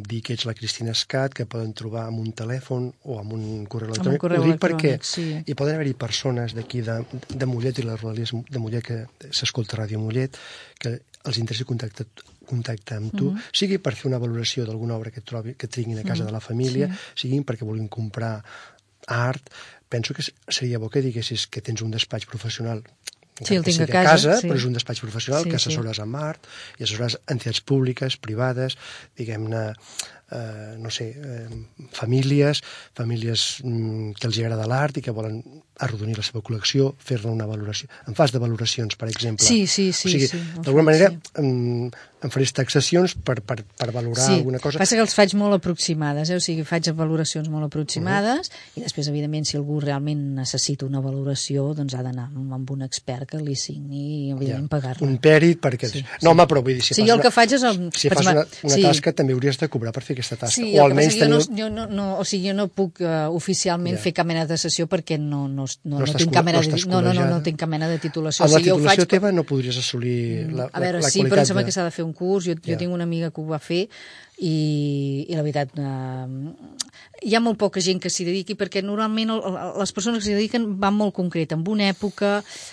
dir 0.07 0.21
que 0.25 0.35
ets 0.37 0.45
la 0.49 0.55
Cristina 0.55 0.93
Escat, 0.93 1.35
que 1.37 1.47
poden 1.49 1.73
trobar 1.77 2.07
amb 2.09 2.21
un 2.23 2.33
telèfon 2.37 2.91
o 3.09 3.19
amb 3.21 3.33
un 3.37 3.65
correu 3.71 3.93
electrònic. 3.93 4.19
Un 4.19 4.25
correu 4.25 4.43
Ho 4.43 4.51
dic 4.51 4.61
perquè 4.61 4.97
sí. 5.07 5.25
hi 5.47 5.57
poden 5.59 5.79
haver-hi 5.79 5.95
persones 5.99 6.55
d'aquí 6.57 6.83
de, 6.87 6.99
de 7.29 7.49
Mollet 7.49 7.81
i 7.81 7.87
les 7.87 8.01
rodalies 8.01 8.35
de 8.35 8.63
Mollet 8.63 8.85
que 8.85 8.99
s'escolta 9.31 9.81
Ràdio 9.81 10.03
Mollet 10.03 10.39
que 10.83 10.99
els 11.25 11.39
interessi 11.39 11.69
contactar 11.69 12.07
contactar 12.53 12.99
amb 12.99 13.13
tu, 13.15 13.31
mm 13.31 13.37
-hmm. 13.37 13.53
sigui 13.53 13.79
per 13.79 13.95
fer 13.95 14.09
una 14.11 14.19
valoració 14.19 14.67
d'alguna 14.67 14.97
obra 14.97 15.11
que 15.11 15.21
trobi, 15.21 15.55
que 15.55 15.69
tinguin 15.69 15.99
a 15.99 16.03
casa 16.03 16.23
mm 16.23 16.23
-hmm. 16.23 16.27
de 16.27 16.33
la 16.33 16.41
família, 16.41 16.87
sí. 16.89 17.21
siguin 17.21 17.45
perquè 17.45 17.65
vulguin 17.65 17.89
comprar 17.89 18.45
art, 19.07 19.51
penso 19.89 20.15
que 20.15 20.23
seria 20.49 20.79
bo 20.79 20.89
que 20.89 21.01
diguessis 21.01 21.47
que 21.47 21.63
tens 21.63 21.81
un 21.83 21.91
despatx 21.91 22.27
professional 22.27 22.83
Sí, 23.40 23.56
el 23.56 23.64
tinc 23.64 23.81
a 23.81 23.87
casa, 23.88 24.11
casa 24.12 24.34
sí. 24.43 24.49
però 24.50 24.58
és 24.61 24.67
un 24.69 24.75
despatx 24.76 25.00
professional 25.00 25.46
sí, 25.46 25.50
que 25.50 25.56
assessores 25.56 25.96
sí. 25.96 26.05
amb 26.05 26.19
art 26.20 26.49
i 26.79 26.84
assessores 26.84 27.17
entitats 27.32 27.62
públiques, 27.64 28.19
privades, 28.20 28.76
diguem-ne, 29.19 29.62
eh, 30.32 30.76
no 30.79 30.90
sé, 30.90 31.11
eh, 31.17 31.49
famílies, 31.93 32.62
famílies 32.96 33.61
mm, 33.64 34.14
que 34.19 34.31
els 34.31 34.40
agrada 34.43 34.69
l'art 34.70 34.99
i 34.99 35.05
que 35.05 35.14
volen 35.14 35.43
arrodonir 35.82 36.17
la 36.19 36.25
seva 36.26 36.43
col·lecció, 36.44 36.93
fer-ne 37.02 37.32
una 37.32 37.49
valoració. 37.49 37.88
En 38.06 38.17
fas 38.19 38.32
de 38.32 38.40
valoracions, 38.43 38.96
per 38.99 39.08
exemple. 39.11 39.46
Sí, 39.46 39.67
sí, 39.67 39.90
sí. 39.93 40.08
O 40.08 40.12
sigui, 40.14 40.29
sí, 40.31 40.40
d'alguna 40.62 40.84
manera, 40.90 41.11
sí. 41.11 41.32
em, 41.43 41.90
em 42.23 42.31
faràs 42.31 42.52
taxacions 42.55 43.14
per, 43.26 43.40
per, 43.43 43.58
per 43.64 43.88
valorar 43.90 44.29
sí. 44.29 44.37
alguna 44.38 44.61
cosa. 44.62 44.79
passa 44.79 44.99
que 44.99 45.02
els 45.02 45.14
faig 45.17 45.34
molt 45.38 45.56
aproximades, 45.56 46.31
eh? 46.31 46.38
o 46.38 46.44
sigui, 46.44 46.62
faig 46.69 46.93
valoracions 46.94 47.49
molt 47.50 47.67
aproximades 47.67 48.49
uh 48.49 48.55
-huh. 48.55 48.79
i 48.79 48.84
després, 48.84 49.08
evidentment, 49.08 49.49
si 49.49 49.56
algú 49.56 49.81
realment 49.81 50.23
necessita 50.37 50.87
una 50.87 51.00
valoració, 51.00 51.73
doncs 51.75 51.94
ha 51.94 52.02
d'anar 52.02 52.29
amb 52.31 52.70
un 52.70 52.82
expert 52.82 53.29
que 53.31 53.38
li 53.38 53.56
signi 53.56 54.29
i, 54.29 54.31
evidentment, 54.31 54.70
ja. 54.70 54.76
pagar-la. 54.76 55.06
Un 55.08 55.19
pèrit, 55.19 55.58
perquè... 55.58 55.88
Sí, 55.90 56.02
no, 56.02 56.19
sí. 56.20 56.26
home, 56.29 56.46
però 56.46 56.62
vull 56.62 56.75
dir, 56.75 56.82
si 56.82 56.94
sí, 56.94 57.00
fas 57.00 57.08
jo 57.08 57.14
el 57.14 57.20
una, 57.20 57.23
que 57.23 57.31
faig 57.31 57.52
és... 57.52 57.62
El, 57.62 57.90
si 57.96 58.08
fas 58.08 58.26
una, 58.26 58.46
una 58.62 58.75
sí. 58.75 58.82
tasca, 58.82 59.12
també 59.12 59.32
hauries 59.32 59.58
de 59.58 59.69
cobrar 59.69 59.93
per 59.93 60.02
fer 60.02 60.17
aquesta 60.23 60.39
tasca. 60.41 60.63
Sí, 60.63 60.73
o 60.79 60.85
almenys 60.87 61.19
tenir... 61.19 61.43
jo, 61.43 61.43
no, 61.51 61.59
jo 61.59 61.69
no, 61.75 61.87
no, 61.91 62.07
o 62.23 62.25
sigui, 62.25 62.49
jo 62.49 62.57
no 62.57 62.69
puc 62.73 63.03
uh, 63.03 63.29
oficialment 63.35 63.99
ja. 63.99 64.03
fer 64.07 64.15
cap 64.17 64.29
mena 64.29 64.47
de 64.49 64.59
sessió 64.61 64.89
perquè 64.91 65.19
no, 65.21 65.45
no, 65.51 65.67
no, 65.85 65.99
no, 65.99 66.07
no 66.07 66.17
tinc 66.23 66.33
cap 66.33 66.47
mena 66.47 66.63
no 66.63 66.71
de... 66.71 66.83
No, 66.89 67.03
no, 67.05 67.13
no, 67.19 67.29
no 67.29 67.43
tinc 67.45 67.61
cap 67.61 67.71
mena 67.73 67.91
de 67.91 67.99
titulació. 68.03 68.47
Amb 68.47 68.55
la 68.55 68.61
o 68.61 68.63
sigui, 68.63 68.71
titulació 68.71 69.03
jo 69.03 69.07
faig... 69.07 69.15
teva 69.17 69.35
no 69.35 69.47
podries 69.49 69.79
assolir 69.83 70.19
la, 70.49 70.71
a 70.71 70.83
veure, 70.83 71.03
la, 71.03 71.07
la 71.07 71.13
sí, 71.13 71.21
qualitat 71.21 71.35
però 71.35 71.45
em 71.45 71.51
sembla 71.53 71.67
de... 71.67 71.71
que 71.71 71.77
s'ha 71.77 71.87
de 71.89 71.95
fer 71.99 72.07
un 72.07 72.15
curs. 72.17 72.49
Jo, 72.49 72.57
jo 72.57 72.73
Ja. 72.73 72.81
tinc 72.81 72.95
una 72.95 73.05
amiga 73.05 73.33
que 73.35 73.43
ho 73.43 73.49
va 73.51 73.61
fer 73.61 73.89
i, 74.43 75.27
i 75.31 75.37
la 75.39 75.44
veritat 75.44 75.77
eh, 75.79 76.27
hi 77.23 77.37
ha 77.37 77.41
molt 77.43 77.59
poca 77.61 77.81
gent 77.85 78.00
que 78.03 78.11
s'hi 78.11 78.25
dediqui 78.27 78.56
perquè 78.59 78.83
normalment 78.83 79.31
el, 79.35 79.59
les 79.79 79.93
persones 79.94 80.19
que 80.19 80.27
s'hi 80.27 80.35
dediquen 80.35 80.67
van 80.83 80.97
molt 80.99 81.15
concret, 81.15 81.55
en 81.55 81.62
una 81.71 81.87
època, 81.93 82.33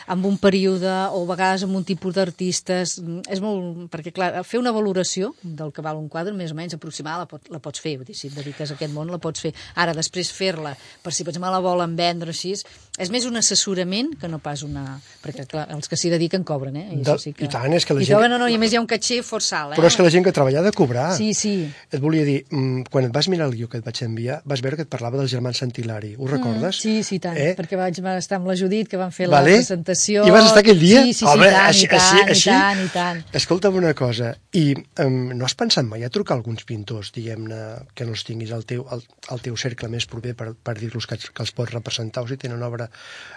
en 0.10 0.25
un 0.25 0.39
període 0.42 0.89
o 1.13 1.21
a 1.21 1.30
vegades 1.30 1.66
amb 1.68 1.77
un 1.77 1.86
tipus 1.86 2.16
d'artistes. 2.18 2.98
És 3.30 3.44
molt... 3.44 3.86
perquè 3.94 4.13
clar, 4.16 4.31
fer 4.48 4.62
una 4.62 4.74
valoració 4.75 5.33
del 5.44 5.74
que 5.75 5.86
val 5.86 6.01
un 6.01 6.10
quadre, 6.10 6.33
més 6.33 6.54
o 6.56 6.57
menys 6.57 6.77
aproximada, 6.77 7.25
la, 7.25 7.30
pot, 7.30 7.45
la 7.54 7.62
pots 7.63 7.83
fer, 7.83 7.98
dir, 8.06 8.18
si 8.18 8.31
et 8.31 8.38
dediques 8.38 8.71
a 8.71 8.77
aquest 8.77 8.95
món 8.95 9.12
la 9.13 9.21
pots 9.21 9.45
fer. 9.45 9.54
Ara, 9.77 9.94
després 9.98 10.33
fer-la, 10.33 10.74
per 11.04 11.13
si 11.13 11.25
per 11.25 11.36
exemple 11.36 11.54
la 11.54 11.63
volen 11.63 11.95
vendre 12.00 12.33
així, 12.33 12.56
és 13.00 13.10
més 13.13 13.25
un 13.30 13.38
assessorament 13.40 14.12
que 14.19 14.28
no 14.28 14.40
pas 14.44 14.62
una... 14.68 14.98
perquè 15.24 15.46
clar, 15.50 15.66
els 15.75 15.88
que 15.90 15.98
s'hi 16.00 16.12
dediquen 16.12 16.44
cobren, 16.48 16.75
eh? 16.75 16.86
I, 16.94 17.01
De, 17.07 17.16
sí 17.22 17.31
que... 17.34 17.46
I 17.48 17.51
tant, 17.51 17.72
és 17.75 17.86
que 17.88 17.96
la 17.96 18.04
I 18.04 18.07
gent... 18.10 18.18
cobren, 18.18 18.31
no, 18.34 18.38
no, 18.42 18.48
i 18.51 18.56
a 18.57 18.62
més 18.62 18.74
hi 18.74 18.80
ha 18.80 18.81
un 18.84 18.88
caché 18.92 19.22
força 19.25 19.62
alt, 19.63 19.74
eh? 19.74 19.80
Però 19.80 19.88
és 19.90 19.96
que 19.98 20.04
la 20.06 20.12
gent 20.13 20.25
que 20.28 20.34
treballa 20.36 20.60
ha 20.62 20.66
de 20.68 20.74
cobrar. 20.75 21.07
Sí, 21.18 21.31
sí. 21.38 21.54
Et 21.92 22.00
volia 22.04 22.25
dir, 22.28 22.42
mm, 22.51 22.86
quan 22.92 23.07
et 23.07 23.13
vas 23.16 23.30
mirar 23.31 23.48
el 23.50 23.56
guió 23.57 23.69
que 23.72 23.80
et 23.81 23.86
vaig 23.88 24.01
enviar, 24.06 24.42
vas 24.46 24.62
veure 24.66 24.75
que 24.80 24.86
et 24.88 24.92
parlava 24.92 25.18
dels 25.22 25.31
germans 25.31 25.57
Santilari. 25.63 26.13
Ho 26.19 26.28
recordes? 26.28 26.75
Mm, 26.75 26.81
sí, 26.81 26.96
sí, 27.07 27.19
tant, 27.24 27.38
eh? 27.40 27.54
perquè 27.57 27.80
vaig 27.80 27.98
estar 28.19 28.40
amb 28.40 28.51
la 28.51 28.57
Judit, 28.60 28.90
que 28.92 29.00
van 29.00 29.12
fer 29.16 29.30
Vale. 29.31 29.56
la 29.56 29.62
presentació... 29.63 30.25
I 30.28 30.36
vas 30.36 30.50
estar 30.52 30.63
aquell 30.66 30.80
dia? 30.80 31.04
Sí, 31.07 31.13
sí, 31.13 31.19
sí, 31.24 31.30
Home, 31.31 31.48
i 31.48 31.54
tant, 31.56 31.69
així- 31.69 31.86
i 31.88 31.92
tant, 31.94 32.02
així- 32.04 32.19
i 32.19 32.34
així? 32.36 32.50
tant, 32.52 32.84
i 32.84 32.90
tant. 32.94 33.24
Escolta'm 33.40 33.80
una 33.80 33.94
cosa, 33.98 34.34
i 34.60 34.66
um, 35.06 35.19
no 35.40 35.48
has 35.48 35.56
pensat 35.60 35.88
mai 35.88 36.04
a 36.04 36.12
trucar 36.12 36.36
a 36.36 36.42
alguns 36.42 36.66
pintors, 36.68 37.13
diguem-ne, 37.16 37.62
que 37.95 38.06
no 38.07 38.16
els 38.18 38.25
tinguis 38.28 38.52
al 38.56 38.66
teu, 38.68 38.84
al, 38.92 39.04
al 39.31 39.40
teu 39.45 39.56
cercle 39.60 39.88
més 39.92 40.06
proper 40.10 40.36
per, 40.36 40.52
per 40.54 40.75
dir-los 40.80 41.07
que, 41.07 41.18
que 41.22 41.44
els 41.45 41.56
pots 41.56 41.74
representar 41.74 42.24
o 42.25 42.28
si 42.28 42.38
tenen 42.38 42.62
obra... 42.68 42.88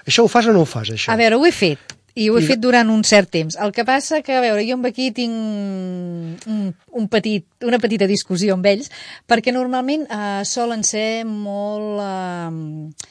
Això 0.06 0.24
ho 0.24 0.28
fas 0.32 0.46
o 0.50 0.52
no 0.56 0.62
ho 0.64 0.68
fas, 0.68 0.90
això? 0.90 1.12
A 1.12 1.16
veure, 1.20 1.36
ho 1.38 1.46
he 1.46 1.52
fet, 1.54 1.94
i 2.14 2.26
ho 2.28 2.36
he 2.38 2.42
I- 2.42 2.46
fet 2.50 2.60
durant 2.60 2.90
un 2.90 3.04
cert 3.06 3.30
temps. 3.30 3.56
El 3.56 3.72
que 3.72 3.84
passa 3.88 4.20
que, 4.22 4.34
a 4.36 4.40
veure, 4.44 4.64
jo 4.68 4.74
amb 4.76 4.86
aquí 4.90 5.10
tinc 5.16 5.32
un, 6.50 6.74
un 7.00 7.08
petit, 7.08 7.46
una 7.64 7.78
petita 7.78 8.08
discussió 8.10 8.54
amb 8.56 8.66
ells, 8.66 8.90
perquè 9.30 9.54
normalment 9.54 10.06
eh, 10.10 10.42
solen 10.44 10.82
ser 10.84 11.24
molt... 11.24 12.02
Eh, 12.02 13.10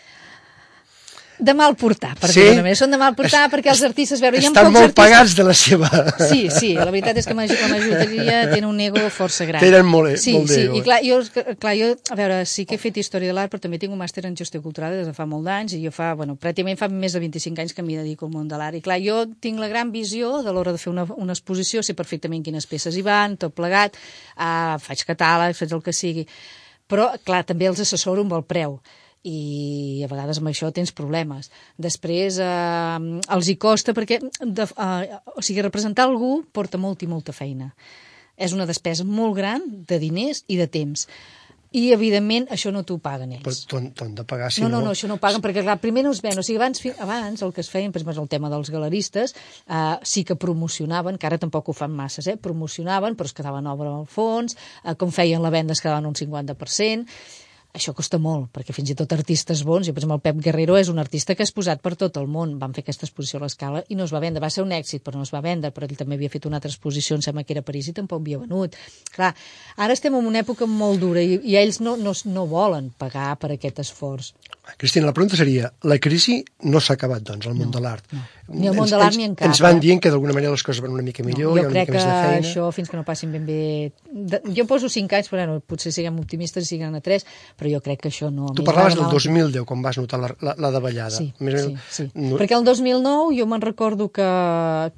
de 1.41 1.53
mal 1.57 1.73
portar, 1.75 2.13
per 2.21 2.29
Sí? 2.29 2.41
dir-ho. 2.45 2.75
Són 2.77 2.91
de 2.93 2.97
mal 3.01 3.15
portar 3.17 3.47
perquè 3.49 3.71
els 3.73 3.81
artistes... 3.83 4.21
Veure, 4.21 4.37
Estan 4.37 4.69
molt 4.71 4.91
artistes... 4.91 4.97
pagats 4.99 5.33
de 5.35 5.45
la 5.47 5.53
seva... 5.57 5.89
Sí, 6.29 6.43
sí, 6.53 6.69
la 6.77 6.85
veritat 6.93 7.17
és 7.17 7.25
que 7.25 7.33
la 7.33 7.47
majoria 7.71 8.43
tenen 8.51 8.67
un 8.69 8.79
ego 8.85 9.01
força 9.09 9.47
gran. 9.49 9.59
Tenen 9.63 9.87
molt- 9.89 10.19
sí, 10.21 10.35
molt 10.37 10.53
sí, 10.53 10.67
i 10.77 10.81
clar 10.85 10.99
jo, 11.03 11.17
clar, 11.59 11.73
jo, 11.79 11.89
a 12.13 12.17
veure, 12.19 12.37
sí 12.45 12.65
que 12.69 12.77
he 12.77 12.81
fet 12.81 13.01
història 13.01 13.31
de 13.31 13.35
l'art, 13.37 13.51
però 13.51 13.63
també 13.65 13.79
tinc 13.81 13.91
un 13.95 13.99
màster 13.99 14.23
en 14.29 14.37
gestió 14.37 14.61
cultural 14.61 14.93
des 14.95 15.09
de 15.09 15.15
fa 15.17 15.25
molt 15.25 15.45
d'anys, 15.49 15.73
i 15.77 15.81
jo 15.83 15.91
fa, 15.95 16.13
bueno, 16.19 16.37
pràcticament 16.39 16.77
fa 16.79 16.87
més 16.93 17.17
de 17.17 17.23
25 17.25 17.65
anys 17.65 17.73
que 17.73 17.83
m'hi 17.83 17.97
dedico 17.99 18.29
al 18.29 18.33
món 18.37 18.47
de 18.51 18.61
l'art. 18.61 18.77
I 18.77 18.85
clar, 18.85 18.99
jo 19.01 19.25
tinc 19.41 19.59
la 19.59 19.67
gran 19.71 19.91
visió 19.91 20.41
de 20.45 20.53
l'hora 20.53 20.71
de 20.75 20.77
fer 20.81 20.93
una, 20.93 21.07
una 21.17 21.33
exposició, 21.33 21.81
sé 21.83 21.97
perfectament 21.97 22.45
quines 22.45 22.69
peces 22.69 22.95
hi 22.95 23.01
van, 23.05 23.37
tot 23.41 23.55
plegat, 23.57 23.97
uh, 24.37 24.77
faig 24.79 25.03
catàlegs, 25.09 25.57
faig 25.65 25.73
el 25.73 25.81
que 25.85 25.93
sigui. 25.95 26.27
Però, 26.91 27.09
clar, 27.25 27.43
també 27.47 27.69
els 27.71 27.79
assessoro 27.79 28.21
amb 28.25 28.33
el 28.37 28.43
preu 28.45 28.79
i 29.23 30.01
a 30.05 30.07
vegades 30.09 30.39
amb 30.41 30.49
això 30.49 30.71
tens 30.73 30.91
problemes. 30.91 31.51
Després 31.77 32.39
eh, 32.41 33.19
els 33.35 33.49
hi 33.51 33.57
costa 33.61 33.93
perquè 33.97 34.19
de, 34.21 34.65
eh, 34.65 35.19
o 35.35 35.41
sigui, 35.45 35.61
representar 35.61 36.07
algú 36.09 36.41
porta 36.51 36.77
molt 36.81 37.03
i 37.05 37.07
molta 37.11 37.33
feina. 37.33 37.73
És 38.41 38.55
una 38.57 38.65
despesa 38.65 39.03
molt 39.05 39.35
gran 39.37 39.61
de 39.87 39.99
diners 40.01 40.43
i 40.47 40.57
de 40.57 40.65
temps. 40.67 41.07
I, 41.71 41.93
evidentment, 41.95 42.49
això 42.51 42.67
no 42.75 42.81
t'ho 42.83 42.97
paguen 42.99 43.29
Però 43.37 43.47
ells. 43.47 43.61
t'ho 43.69 43.77
han- 43.77 43.93
t'ho 43.95 44.03
han 44.03 44.15
de 44.15 44.25
pagar, 44.27 44.49
si 44.51 44.59
No, 44.59 44.67
no, 44.67 44.81
no, 44.81 44.91
això 44.91 45.07
no 45.07 45.13
ho 45.15 45.19
paguen, 45.23 45.39
perquè 45.41 45.61
clar, 45.63 45.77
primer 45.79 46.03
no 46.03 46.11
es 46.11 46.19
ven. 46.21 46.37
O 46.37 46.43
sigui, 46.43 46.57
abans, 46.57 46.81
abans 46.99 47.41
el 47.41 47.53
que 47.53 47.61
es 47.61 47.69
feien, 47.69 47.93
per 47.93 48.01
exemple, 48.01 48.23
el 48.23 48.27
tema 48.27 48.49
dels 48.49 48.69
galeristes, 48.69 49.33
eh, 49.69 49.95
sí 50.03 50.25
que 50.25 50.35
promocionaven, 50.35 51.17
que 51.17 51.27
ara 51.27 51.37
tampoc 51.37 51.69
ho 51.69 51.73
fan 51.73 51.91
masses, 51.95 52.27
eh? 52.27 52.35
promocionaven, 52.35 53.15
però 53.15 53.23
es 53.29 53.31
quedaven 53.37 53.67
obra 53.71 53.87
al 53.95 54.05
fons, 54.05 54.57
eh, 54.83 54.95
com 54.95 55.11
feien 55.15 55.41
la 55.41 55.49
venda 55.49 55.71
es 55.71 55.79
quedaven 55.79 56.07
un 56.07 56.13
50%, 56.15 57.05
això 57.77 57.93
costa 57.95 58.19
molt, 58.19 58.49
perquè 58.55 58.73
fins 58.75 58.91
i 58.91 58.95
tot 58.99 59.13
artistes 59.15 59.63
bons, 59.67 59.87
jo, 59.87 59.93
per 59.95 60.01
exemple, 60.01 60.17
el 60.19 60.23
Pep 60.25 60.41
Guerrero 60.43 60.75
és 60.79 60.89
un 60.91 60.99
artista 60.99 61.35
que 61.35 61.45
és 61.47 61.53
posat 61.55 61.81
per 61.83 61.93
tot 61.99 62.17
el 62.19 62.27
món. 62.27 62.57
Van 62.59 62.75
fer 62.75 62.83
aquesta 62.83 63.07
exposició 63.07 63.39
a 63.39 63.45
l'escala 63.45 63.83
i 63.87 63.97
no 63.99 64.07
es 64.07 64.13
va 64.13 64.21
vendre. 64.23 64.43
Va 64.43 64.51
ser 64.51 64.65
un 64.65 64.73
èxit, 64.75 65.03
però 65.05 65.19
no 65.19 65.27
es 65.27 65.33
va 65.33 65.43
vendre, 65.45 65.71
però 65.71 65.87
ell 65.87 65.97
també 65.99 66.19
havia 66.19 66.31
fet 66.33 66.47
una 66.49 66.59
altra 66.59 66.71
exposició, 66.71 67.15
em 67.15 67.23
sembla 67.25 67.45
que 67.47 67.55
era 67.55 67.63
a 67.63 67.67
París 67.67 67.87
i 67.87 67.95
tampoc 67.97 68.21
havia 68.21 68.41
venut. 68.41 68.75
Clar, 69.15 69.31
ara 69.77 69.97
estem 69.97 70.17
en 70.19 70.27
una 70.27 70.43
època 70.43 70.67
molt 70.67 70.99
dura 71.01 71.23
i, 71.23 71.39
i 71.47 71.57
ells 71.61 71.79
no, 71.79 71.95
no, 71.97 72.15
no 72.25 72.47
volen 72.51 72.91
pagar 72.99 73.33
per 73.39 73.53
aquest 73.55 73.79
esforç. 73.85 74.33
Cristina, 74.77 75.05
la 75.07 75.13
pregunta 75.13 75.35
seria, 75.35 75.71
la 75.83 75.97
crisi 75.99 76.43
no 76.69 76.79
s'ha 76.79 76.93
acabat, 76.93 77.23
doncs, 77.25 77.47
al 77.49 77.55
món 77.57 77.71
No, 77.71 77.79
de 77.79 77.81
l'art? 77.83 78.05
no. 78.13 78.21
Ni 78.51 78.67
al 78.67 78.75
món 78.75 78.89
de 78.89 78.97
l'art 78.99 79.15
ni 79.15 79.23
en 79.23 79.33
cap, 79.35 79.47
Ens 79.47 79.61
van 79.63 79.77
eh? 79.77 79.79
dient 79.79 79.99
que 80.03 80.09
d'alguna 80.11 80.33
manera 80.35 80.51
les 80.51 80.61
coses 80.63 80.81
van 80.83 80.91
una 80.91 81.03
mica 81.05 81.23
millor, 81.23 81.53
no, 81.53 81.57
hi 81.57 81.61
jo 81.61 81.65
ha 81.65 81.69
una 81.69 81.71
crec 81.71 81.87
mica 81.87 81.91
que 81.91 81.97
més 81.97 82.05
de 82.05 82.15
feina... 82.21 82.39
això, 82.47 82.65
fins 82.75 82.89
que 82.91 82.97
no 82.99 83.03
passin 83.07 83.31
ben 83.31 83.45
bé... 83.47 83.93
De, 84.11 84.41
jo 84.57 84.65
poso 84.67 84.89
5 84.91 85.15
anys, 85.17 85.29
però 85.31 85.45
bueno, 85.45 85.61
potser 85.65 85.91
siguem 85.95 86.17
optimistes 86.19 86.65
i 86.65 86.67
siguin 86.75 86.93
a 86.97 87.01
3, 87.01 87.25
però 87.57 87.71
jo 87.71 87.79
crec 87.85 88.01
que 88.03 88.09
això 88.11 88.29
no... 88.31 88.49
Tu 88.53 88.65
parlaves 88.67 88.95
del 88.97 89.05
molt. 89.07 89.15
2010, 89.15 89.63
quan 89.69 89.81
vas 89.85 89.97
notar 90.01 90.19
la, 90.19 90.31
la, 90.43 90.55
la 90.59 90.71
davallada. 90.75 91.15
Sí, 91.15 91.29
Més 91.39 91.57
sí, 91.61 91.67
menys, 91.71 91.87
sí. 91.89 92.07
no- 92.15 92.37
Perquè 92.41 92.57
el 92.59 92.65
2009 92.67 93.37
jo 93.39 93.47
me'n 93.47 93.61
recordo 93.63 94.09
que, 94.11 94.27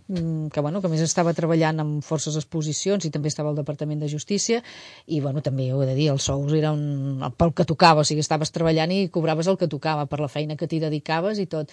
mm, 0.08 0.48
que, 0.50 0.60
bueno, 0.66 0.82
que 0.82 0.90
més 0.90 1.02
estava 1.06 1.34
treballant 1.38 1.80
amb 1.86 2.02
forces 2.04 2.36
exposicions 2.42 3.06
i 3.06 3.12
també 3.14 3.30
estava 3.30 3.54
al 3.54 3.60
Departament 3.62 4.02
de 4.02 4.10
Justícia 4.10 4.64
i 5.06 5.22
bueno, 5.22 5.42
també 5.46 5.70
ho 5.74 5.84
he 5.84 5.88
de 5.92 5.96
dir, 5.96 6.10
els 6.12 6.26
sous 6.26 6.52
eren 6.58 7.22
pel 7.38 7.54
que 7.54 7.66
tocava, 7.70 8.02
o 8.02 8.08
sigui, 8.08 8.26
estaves 8.26 8.52
treballant 8.52 8.92
i 8.92 9.08
cobraves 9.14 9.48
el 9.48 9.53
que 9.60 9.70
tocava 9.72 10.08
per 10.10 10.22
la 10.24 10.32
feina 10.32 10.58
que 10.60 10.70
t'hi 10.70 10.82
dedicaves 10.84 11.42
i 11.42 11.48
tot. 11.50 11.72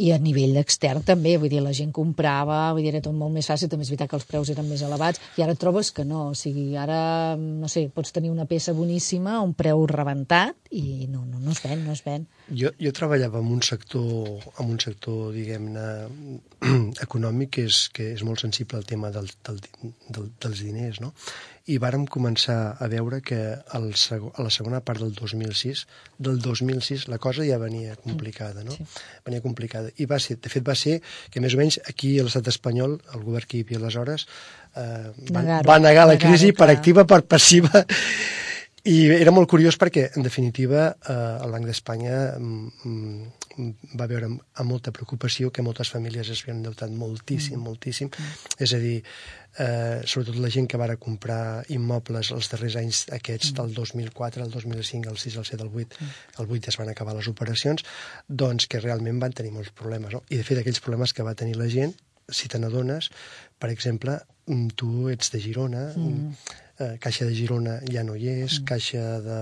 I 0.00 0.12
a 0.14 0.18
nivell 0.22 0.56
extern 0.56 1.02
també, 1.04 1.34
vull 1.36 1.50
dir, 1.52 1.60
la 1.60 1.74
gent 1.76 1.90
comprava, 1.92 2.70
vull 2.72 2.84
dir, 2.86 2.92
era 2.94 3.02
tot 3.04 3.12
molt 3.16 3.34
més 3.34 3.48
fàcil, 3.50 3.68
també 3.68 3.84
és 3.84 3.90
veritat 3.92 4.08
que 4.08 4.16
els 4.16 4.24
preus 4.28 4.48
eren 4.52 4.68
més 4.70 4.80
elevats, 4.86 5.20
i 5.36 5.44
ara 5.44 5.56
trobes 5.60 5.90
que 5.92 6.06
no, 6.08 6.30
o 6.30 6.38
sigui, 6.38 6.70
ara, 6.80 7.36
no 7.36 7.68
sé, 7.68 7.82
pots 7.92 8.14
tenir 8.16 8.30
una 8.32 8.46
peça 8.48 8.72
boníssima 8.72 9.34
a 9.36 9.42
un 9.44 9.52
preu 9.58 9.84
rebentat 9.90 10.56
i 10.70 11.04
no, 11.10 11.26
no, 11.26 11.42
no 11.42 11.52
es 11.52 11.60
ven, 11.66 11.84
no 11.84 11.92
es 11.92 12.00
ven. 12.06 12.24
Jo, 12.48 12.72
jo 12.80 12.94
treballava 12.96 13.42
en 13.44 13.52
un 13.52 13.60
sector, 13.66 14.40
en 14.62 14.72
un 14.72 14.80
sector 14.80 15.34
diguem-ne, 15.36 15.86
econòmic 17.06 17.56
que 17.58 17.68
és, 17.68 17.84
que 17.92 18.12
és 18.14 18.24
molt 18.24 18.40
sensible 18.46 18.80
al 18.80 18.88
tema 18.88 19.12
del, 19.12 19.28
del, 19.50 19.60
del, 20.08 20.32
dels 20.40 20.64
diners, 20.64 21.04
no? 21.04 21.12
I 21.68 21.76
vàrem 21.82 22.06
començar 22.08 22.76
a 22.80 22.88
veure 22.88 23.20
que 23.20 23.38
al 23.76 23.90
seg 24.00 24.24
a 24.30 24.44
la 24.46 24.52
segona 24.54 24.80
part 24.80 25.02
del 25.02 25.12
2006, 25.16 25.84
del 26.18 26.40
2006 26.40 27.06
la 27.12 27.18
cosa 27.18 27.44
ja 27.46 27.58
venia 27.60 27.96
complicada, 28.00 28.64
no? 28.64 28.72
Sí. 28.72 28.86
Venia 29.26 29.44
complicada. 29.44 29.92
I 30.00 30.08
va 30.10 30.18
ser, 30.18 30.38
de 30.40 30.52
fet 30.52 30.66
va 30.66 30.76
ser 30.78 31.00
que 31.30 31.42
més 31.44 31.54
o 31.54 31.60
menys 31.60 31.80
aquí 31.86 32.16
a 32.18 32.24
l'estat 32.26 32.48
espanyol, 32.52 32.98
el 33.14 33.26
govern 33.26 33.48
que 33.48 33.60
hi 33.60 33.66
havia 33.66 33.82
aleshores, 33.82 34.26
eh, 34.74 35.10
va, 35.30 35.42
Negar-ho, 35.42 35.68
va 35.68 35.78
negar 35.82 36.06
la 36.08 36.16
negar-ho, 36.16 36.38
crisi 36.38 36.54
per 36.56 36.70
activa, 36.72 37.04
per 37.04 37.22
passiva, 37.28 37.84
i 38.88 38.96
era 39.12 39.32
molt 39.34 39.50
curiós 39.50 39.76
perquè, 39.76 40.06
en 40.16 40.24
definitiva, 40.24 40.86
eh, 40.88 41.14
el 41.44 41.52
Banc 41.52 41.66
d'Espanya 41.68 42.16
mm, 42.38 42.70
mm, 42.88 43.96
va 44.00 44.06
veure 44.08 44.30
amb, 44.30 44.40
amb 44.62 44.72
molta 44.72 44.92
preocupació 44.96 45.50
que 45.52 45.64
moltes 45.64 45.90
famílies 45.92 46.30
es 46.32 46.40
havien 46.40 46.62
endeutat 46.62 46.92
moltíssim, 46.96 47.58
mm. 47.58 47.66
moltíssim. 47.66 48.08
Mm. 48.08 48.54
És 48.64 48.72
a 48.72 48.80
dir, 48.80 48.94
eh, 49.60 50.00
sobretot 50.04 50.38
la 50.40 50.52
gent 50.54 50.68
que 50.70 50.80
va 50.80 50.88
comprar 50.96 51.64
immobles 51.68 52.32
els 52.32 52.48
darrers 52.52 52.78
anys 52.80 53.02
aquests, 53.12 53.52
mm. 53.52 53.58
del 53.60 53.74
2004, 53.74 54.44
el 54.46 54.54
2005, 54.54 55.12
el 55.12 55.18
6, 55.18 55.36
el 55.36 55.48
7, 55.50 55.66
el 55.66 55.74
8, 55.84 56.00
mm. 56.00 56.40
el 56.40 56.56
8 56.58 56.72
es 56.72 56.80
van 56.80 56.92
acabar 56.94 57.16
les 57.18 57.28
operacions, 57.28 57.84
doncs 58.28 58.66
que 58.66 58.80
realment 58.80 59.20
van 59.20 59.36
tenir 59.36 59.52
molts 59.52 59.74
problemes. 59.76 60.16
No? 60.16 60.24
I, 60.30 60.40
de 60.40 60.46
fet, 60.46 60.62
aquells 60.62 60.80
problemes 60.80 61.12
que 61.12 61.26
va 61.26 61.36
tenir 61.36 61.60
la 61.60 61.68
gent, 61.68 61.92
si 62.30 62.48
te 62.48 62.60
n'adones, 62.62 63.10
per 63.58 63.68
exemple, 63.74 64.16
mm, 64.46 64.76
tu 64.78 65.10
ets 65.12 65.32
de 65.34 65.40
Girona, 65.42 65.90
mm. 65.96 66.34
Eh, 66.80 66.96
Caixa 67.00 67.28
de 67.28 67.34
Girona 67.36 67.78
ja 67.92 68.02
no 68.04 68.16
hi 68.16 68.28
és, 68.40 68.60
mm. 68.60 68.64
Caixa 68.68 69.04
de, 69.24 69.38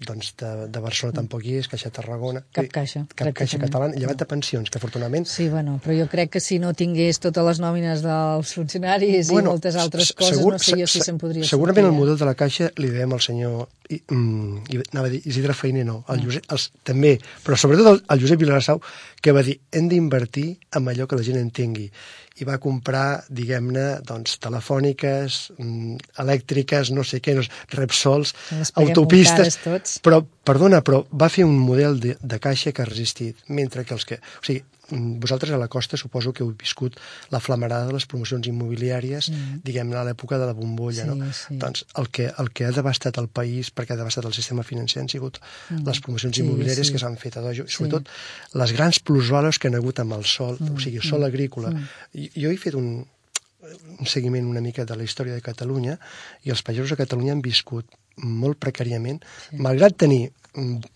doncs 0.00 0.30
de, 0.40 0.50
de 0.72 0.80
Barcelona 0.80 1.18
tampoc 1.18 1.42
hi 1.44 1.58
és, 1.60 1.66
Caixa 1.68 1.90
de 1.90 1.94
Tarragona... 1.98 2.40
Cap 2.56 2.70
caixa, 2.72 3.02
Cap 3.12 3.34
caixa 3.36 3.58
catalana, 3.60 3.98
llevat 4.00 4.16
de 4.22 4.24
pensions, 4.30 4.70
que 4.72 4.78
afortunadament 4.80 5.26
Sí, 5.28 5.50
bueno, 5.52 5.74
però 5.84 5.92
jo 5.98 6.06
crec 6.08 6.30
que 6.32 6.40
si 6.40 6.56
no 6.62 6.70
tingués 6.72 7.18
totes 7.20 7.44
les 7.44 7.60
nòmines 7.60 8.00
dels 8.06 8.54
funcionaris 8.56 9.28
i 9.28 9.42
moltes 9.44 9.76
altres 9.76 10.08
se- 10.08 10.16
coses, 10.16 10.38
segur- 10.38 10.54
no 10.56 10.62
sé 10.64 10.78
jo 10.80 10.86
si 10.88 11.02
se- 11.02 11.10
se'n 11.10 11.18
podria 11.20 11.44
Segurament 11.44 11.84
sortir, 11.84 11.90
el 11.92 11.98
eh? 11.98 12.00
model 12.00 12.16
de 12.22 12.30
la 12.30 12.34
Caixa 12.44 12.70
li 12.80 12.88
devem 12.94 13.12
al 13.12 13.20
senyor 13.20 13.68
i, 13.90 13.98
mm, 14.00 14.56
i, 14.72 14.80
anava 14.94 15.10
a 15.10 15.12
dir 15.12 15.20
Isidre 15.26 15.52
Feiner, 15.58 15.84
no, 15.84 15.98
el 16.08 16.24
Josep, 16.24 16.48
els, 16.56 16.70
també, 16.86 17.12
però 17.44 17.58
sobretot 17.60 17.92
el, 17.92 18.00
el 18.14 18.24
Josep 18.24 18.40
Vilassau, 18.40 18.80
que 19.20 19.36
va 19.36 19.42
dir 19.44 19.58
hem 19.74 19.88
d'invertir 19.92 20.46
en 20.80 20.88
allò 20.94 21.04
que 21.10 21.18
la 21.20 21.26
gent 21.28 21.36
entengui 21.44 21.90
i 22.40 22.46
va 22.48 22.58
comprar, 22.62 23.22
diguem-ne, 23.28 23.86
doncs, 24.06 24.38
telefòniques, 24.42 25.38
mm, 25.58 25.96
elèctriques, 26.24 26.92
no 26.96 27.04
sé 27.06 27.20
què, 27.24 27.36
no, 27.38 27.44
Repsols, 27.76 28.34
autopistes... 28.80 29.60
Però, 30.04 30.22
perdona, 30.46 30.80
però 30.86 31.02
va 31.12 31.30
fer 31.32 31.46
un 31.48 31.58
model 31.60 32.00
de, 32.00 32.16
de 32.20 32.40
caixa 32.42 32.72
que 32.72 32.84
ha 32.84 32.88
resistit, 32.88 33.44
mentre 33.48 33.84
que 33.84 33.96
els 33.96 34.08
que... 34.08 34.20
O 34.40 34.46
sigui, 34.46 34.64
vosaltres 34.90 35.52
a 35.54 35.58
la 35.60 35.68
costa 35.68 35.96
suposo 36.00 36.32
que 36.32 36.42
heu 36.44 36.50
viscut 36.58 36.96
la 37.30 37.40
flamarada 37.40 37.86
de 37.88 37.94
les 37.96 38.06
promocions 38.10 38.46
immobiliàries, 38.50 39.30
mm. 39.30 39.60
diguem-ne, 39.66 39.96
a 40.00 40.04
l'època 40.08 40.38
de 40.40 40.48
la 40.50 40.56
bombolla, 40.56 41.04
Sí, 41.04 41.08
no? 41.08 41.30
sí. 41.32 41.58
Doncs 41.62 41.84
el 42.00 42.10
que, 42.10 42.30
el 42.42 42.50
que 42.50 42.66
ha 42.66 42.72
devastat 42.74 43.20
el 43.22 43.28
país, 43.28 43.70
perquè 43.74 43.94
ha 43.94 44.00
devastat 44.00 44.26
el 44.26 44.34
sistema 44.36 44.64
financer, 44.66 45.02
han 45.02 45.08
sigut 45.12 45.40
mm. 45.40 45.84
les 45.86 46.00
promocions 46.00 46.36
Sí, 46.36 46.42
immobiliàries 46.44 46.90
sí. 46.90 46.96
que 46.96 47.02
s'han 47.02 47.16
fet 47.20 47.38
a 47.38 47.44
dojo, 47.44 47.68
i 47.68 47.72
sobretot 47.72 48.10
les 48.60 48.74
grans 48.76 49.00
plusvales 49.00 49.58
que 49.58 49.70
han 49.70 49.78
hagut 49.78 50.02
amb 50.02 50.18
el 50.18 50.24
sol, 50.24 50.58
mm. 50.58 50.74
o 50.76 50.82
sigui, 50.82 51.00
sol 51.06 51.24
agrícola. 51.24 51.70
Mm. 51.70 52.34
Jo 52.36 52.50
he 52.50 52.58
fet 52.60 52.76
un, 52.78 52.92
un 53.98 54.06
seguiment 54.06 54.46
una 54.50 54.60
mica 54.64 54.84
de 54.84 54.96
la 54.96 55.06
història 55.06 55.36
de 55.36 55.44
Catalunya 55.44 55.98
i 56.44 56.50
els 56.54 56.62
pagesos 56.66 56.92
a 56.92 57.00
Catalunya 57.00 57.36
han 57.36 57.42
viscut 57.44 57.86
molt 58.20 58.58
precàriament, 58.60 59.22
sí. 59.48 59.56
malgrat 59.62 59.96
tenir 59.96 60.28
mm, 60.28 60.39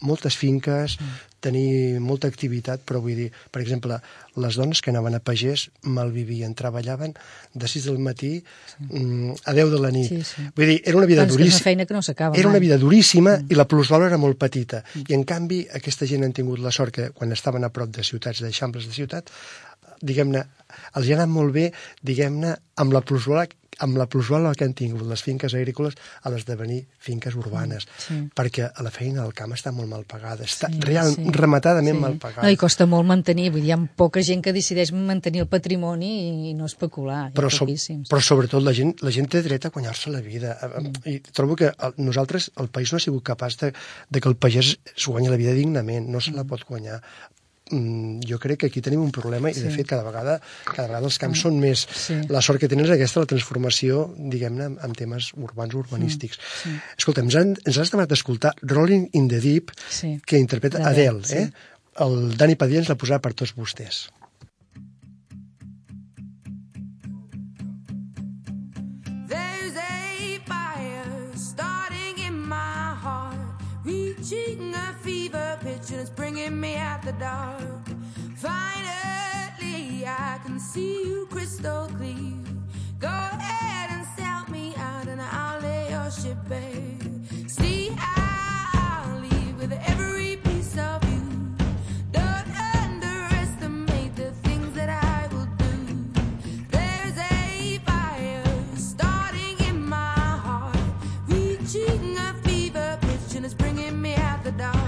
moltes 0.01 0.37
finques, 0.37 0.97
mm. 0.99 1.19
tenir 1.45 2.01
molta 2.03 2.27
activitat, 2.27 2.83
però 2.83 3.01
vull 3.05 3.15
dir, 3.15 3.27
per 3.53 3.61
exemple, 3.63 3.99
les 4.41 4.57
dones 4.59 4.81
que 4.83 4.91
anaven 4.91 5.15
a 5.15 5.21
pagès 5.23 5.69
malvivien, 5.83 6.55
treballaven 6.59 7.15
de 7.55 7.69
6 7.71 7.85
del 7.91 8.01
matí 8.03 8.33
sí. 8.41 9.35
a 9.45 9.53
10 9.55 9.71
de 9.71 9.81
la 9.81 9.93
nit. 9.95 10.09
Sí, 10.11 10.23
sí. 10.27 10.47
Vull 10.57 10.73
dir, 10.73 10.81
era 10.85 10.99
una 10.99 11.07
vida 11.07 11.23
una 11.23 11.33
duríssima. 11.33 11.65
feina 11.69 11.87
que 11.87 11.95
no 11.95 12.03
s'acaba 12.03 12.37
Era 12.37 12.49
una 12.49 12.59
mai. 12.59 12.67
vida 12.67 12.79
duríssima 12.79 13.37
mm. 13.39 13.53
i 13.53 13.55
la 13.55 13.69
plusvalor 13.69 14.09
era 14.09 14.19
molt 14.19 14.39
petita. 14.39 14.83
Mm. 14.95 15.07
I 15.09 15.15
en 15.15 15.25
canvi, 15.25 15.61
aquesta 15.73 16.09
gent 16.11 16.25
han 16.25 16.35
tingut 16.35 16.59
la 16.59 16.73
sort 16.73 16.95
que 16.95 17.11
quan 17.11 17.33
estaven 17.33 17.65
a 17.65 17.71
prop 17.71 17.91
de 17.95 18.03
ciutats, 18.03 18.43
d'eixamples 18.43 18.89
de 18.89 18.93
ciutat, 18.97 19.31
diguem-ne, 20.05 20.43
els 20.99 21.07
hi 21.07 21.15
ha 21.15 21.21
anat 21.21 21.31
molt 21.31 21.55
bé, 21.55 21.69
diguem-ne, 22.03 22.57
amb 22.83 22.93
la 22.93 23.01
plusvalor 23.07 23.47
amb 23.79 23.99
la 23.99 24.07
plusvalor 24.11 24.57
que 24.57 24.65
han 24.65 24.75
tingut 24.77 25.03
les 25.09 25.23
finques 25.23 25.55
agrícoles 25.55 25.95
a 26.23 26.31
l'esdevenir 26.31 26.85
finques 26.99 27.35
urbanes, 27.39 27.87
sí. 27.99 28.21
perquè 28.35 28.69
a 28.71 28.85
la 28.87 28.93
feina 28.95 29.23
del 29.23 29.35
camp 29.37 29.55
està 29.57 29.73
molt 29.75 29.89
mal 29.91 30.05
pagada, 30.09 30.45
està 30.45 30.71
Sí, 30.71 30.81
real, 30.81 31.13
sí. 31.15 31.27
rematadament 31.31 31.97
Sí. 31.97 32.01
mal 32.01 32.17
pagada. 32.19 32.47
No, 32.47 32.51
i 32.51 32.57
costa 32.57 32.87
molt 32.87 33.07
mantenir, 33.07 33.51
vull 33.51 33.63
dir, 33.63 33.69
hi 33.69 33.73
ha 33.73 33.81
poca 33.97 34.23
gent 34.23 34.43
que 34.43 34.53
decideix 34.53 34.93
mantenir 34.93 35.45
el 35.45 35.49
patrimoni 35.49 36.51
i 36.51 36.55
no 36.55 36.67
especular, 36.67 37.33
però, 37.33 37.51
so, 37.51 37.67
però 37.67 38.21
sobretot 38.21 38.63
la 38.63 38.73
gent, 38.73 38.95
la 39.03 39.11
gent 39.11 39.29
té 39.29 39.43
dret 39.43 39.67
a 39.67 39.71
guanyar-se 39.71 40.11
la 40.11 40.21
vida 40.21 40.57
mm. 40.63 41.05
i 41.11 41.21
trobo 41.21 41.57
que 41.57 41.73
el, 41.73 41.95
nosaltres, 41.99 42.51
el 42.61 42.69
país 42.69 42.93
no 42.93 42.97
ha 42.97 43.01
sigut 43.01 43.25
capaç 43.25 43.59
de, 43.59 43.73
de 44.11 44.21
que 44.21 44.29
el 44.29 44.37
pagès 44.37 44.77
es 44.97 45.07
guanyi 45.07 45.29
la 45.29 45.37
vida 45.41 45.53
dignament, 45.53 46.09
no 46.09 46.21
se 46.21 46.33
la 46.33 46.45
pot 46.45 46.65
guanyar 46.69 47.01
Mm, 47.01 47.44
jo 47.71 48.37
crec 48.39 48.59
que 48.61 48.67
aquí 48.69 48.83
tenim 48.85 49.01
un 49.01 49.11
problema 49.11 49.49
i 49.49 49.55
de 49.57 49.71
fet 49.73 49.87
cada 49.89 50.05
vegada, 50.05 50.35
cada 50.67 50.85
vegada 50.89 51.07
els 51.09 51.17
camps 51.19 51.41
són 51.47 51.57
més 51.59 51.87
Sí. 51.89 52.19
la 52.29 52.43
sort 52.45 52.61
que 52.61 52.69
tenen 52.69 52.85
és 52.85 52.91
aquesta 52.93 53.21
la 53.21 53.27
transformació 53.31 54.15
diguem-ne 54.19 54.65
en, 54.69 54.75
en 54.85 54.93
temes 54.93 55.31
urbans 55.35 55.73
urbanístics 55.75 56.39
Sí. 56.63 56.75
escolta, 56.99 57.23
ens, 57.25 57.35
han, 57.41 57.55
ens 57.65 57.79
has 57.79 57.91
demanat 57.91 58.11
d'escoltar 58.13 58.53
Rolling 58.63 59.09
in 59.13 59.29
the 59.29 59.41
Deep 59.41 59.73
Sí. 59.89 60.21
que 60.27 60.37
interpreta 60.39 60.79
D'Adele, 60.79 61.23
Adele, 61.25 61.25
sí. 61.25 61.37
eh? 61.37 61.51
el 62.05 62.37
Dani 62.37 62.55
Padilla 62.57 62.81
ens 62.85 62.89
la 62.93 62.99
posarà 63.01 63.21
per 63.25 63.33
tots 63.33 63.57
vostès 63.57 64.11
There's 69.29 69.75
the 104.45 104.53
dark. 104.53 104.84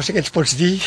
No 0.00 0.06
sé 0.06 0.14
què 0.16 0.22
ens 0.24 0.32
pots 0.32 0.56
dir 0.56 0.78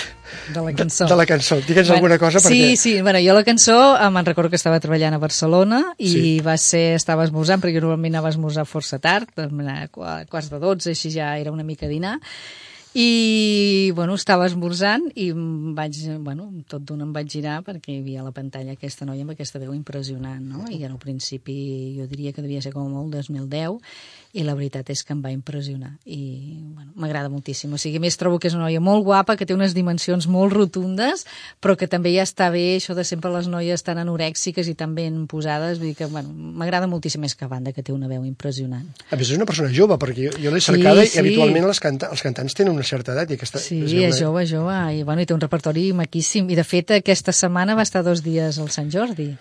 De 0.54 0.60
la 0.66 0.74
cançó. 0.74 1.06
de, 1.06 1.12
de 1.14 1.18
la 1.22 1.28
cançó. 1.30 1.60
Digue'ns 1.62 1.92
alguna 1.94 2.18
cosa 2.18 2.42
sí, 2.42 2.50
perquè... 2.50 2.74
Sí, 2.82 2.94
bueno, 3.06 3.22
jo 3.22 3.38
la 3.38 3.46
cançó 3.46 3.78
eh, 3.96 4.10
me'n 4.10 4.26
recordo 4.26 4.50
que 4.50 4.58
estava 4.60 4.82
treballant 4.82 5.14
a 5.16 5.22
Barcelona 5.22 5.84
i 6.02 6.10
Sí. 6.10 6.26
va 6.42 6.58
ser, 6.58 6.96
estava 6.98 7.24
esmorzant, 7.30 7.62
perquè 7.62 7.78
jo 7.78 7.86
normalment 7.86 8.16
anava 8.18 8.32
a 8.32 8.36
esmorzar 8.36 8.66
força 8.66 8.98
tard, 9.00 9.30
a 9.38 9.88
qua- 9.94 10.26
quarts 10.26 10.50
de 10.50 10.60
12, 10.60 10.92
així 10.98 11.14
ja 11.14 11.32
era 11.38 11.54
una 11.54 11.64
mica 11.64 11.88
dinar, 11.88 12.18
i, 12.94 13.90
bueno, 13.96 14.14
estava 14.14 14.46
esmorzant 14.46 15.08
i 15.18 15.32
vaig, 15.34 15.98
bueno, 16.22 16.52
tot 16.70 16.84
d'una 16.86 17.08
em 17.08 17.14
vaig 17.16 17.30
girar 17.34 17.64
perquè 17.66 17.90
hi 17.96 18.02
havia 18.04 18.22
a 18.22 18.26
la 18.28 18.34
pantalla 18.36 18.76
aquesta 18.78 19.08
noia 19.10 19.24
amb 19.26 19.34
aquesta 19.34 19.58
veu 19.58 19.74
impressionant, 19.74 20.44
no? 20.46 20.66
I 20.70 20.84
al 20.86 21.00
principi 21.02 21.56
jo 21.98 22.06
diria 22.12 22.34
que 22.36 22.44
devia 22.46 22.62
ser 22.62 22.74
com 22.76 22.86
molt 22.94 23.16
2010 23.16 23.80
i 24.34 24.42
la 24.42 24.56
veritat 24.58 24.90
és 24.90 25.04
que 25.06 25.14
em 25.14 25.20
va 25.22 25.30
impressionar 25.30 25.92
i, 26.10 26.58
bueno, 26.74 26.90
m'agrada 26.98 27.30
moltíssim. 27.30 27.72
O 27.74 27.78
sigui, 27.78 28.00
a 28.02 28.04
més 28.04 28.18
trobo 28.18 28.40
que 28.42 28.50
és 28.50 28.56
una 28.58 28.66
noia 28.66 28.82
molt 28.82 29.06
guapa, 29.06 29.36
que 29.38 29.46
té 29.46 29.54
unes 29.54 29.76
dimensions 29.78 30.26
molt 30.26 30.56
rotundes, 30.56 31.28
però 31.62 31.76
que 31.78 31.86
també 31.88 32.16
ja 32.16 32.26
està 32.26 32.50
bé 32.54 32.80
això 32.80 32.96
de 32.98 33.06
sempre 33.06 33.30
les 33.34 33.48
noies 33.52 33.86
tan 33.86 34.02
anorèxiques 34.02 34.68
i 34.72 34.74
tan 34.80 34.96
ben 34.98 35.28
posades, 35.30 35.78
vull 35.78 35.92
dir 35.92 36.00
que, 36.02 36.10
bueno, 36.10 36.34
m'agrada 36.34 36.90
moltíssim 36.90 37.22
més 37.22 37.38
que 37.38 37.46
a 37.46 37.52
banda, 37.52 37.76
que 37.78 37.86
té 37.86 37.94
una 37.94 38.10
veu 38.10 38.26
impressionant. 38.26 38.90
A 39.12 39.16
més, 39.16 39.30
és 39.30 39.38
una 39.38 39.46
persona 39.46 39.70
jove, 39.70 40.00
perquè 40.02 40.30
jo, 40.32 40.36
jo 40.42 40.54
l'he 40.54 40.66
cercada 40.66 41.06
Sí, 41.06 41.12
i 41.12 41.14
sí. 41.14 41.22
habitualment 41.22 41.70
les 41.70 41.84
canta, 41.84 42.10
els 42.10 42.26
cantants 42.26 42.58
tenen 42.58 42.74
una 42.74 42.84
certa 42.90 43.14
edat. 43.14 43.30
I 43.30 43.38
aquesta, 43.38 43.62
Sí, 43.62 43.84
una... 43.86 44.10
és 44.10 44.18
jove, 44.20 44.48
jove, 44.50 44.82
i, 44.98 45.06
bueno, 45.06 45.22
i 45.22 45.30
té 45.30 45.38
un 45.38 45.46
repertori 45.46 45.92
maquíssim. 45.94 46.50
I, 46.50 46.58
de 46.58 46.66
fet, 46.66 46.98
aquesta 46.98 47.32
setmana 47.32 47.78
va 47.78 47.86
estar 47.86 48.02
dos 48.04 48.26
dies 48.26 48.58
al 48.58 48.74
Sant 48.74 48.90
Jordi. 48.90 49.36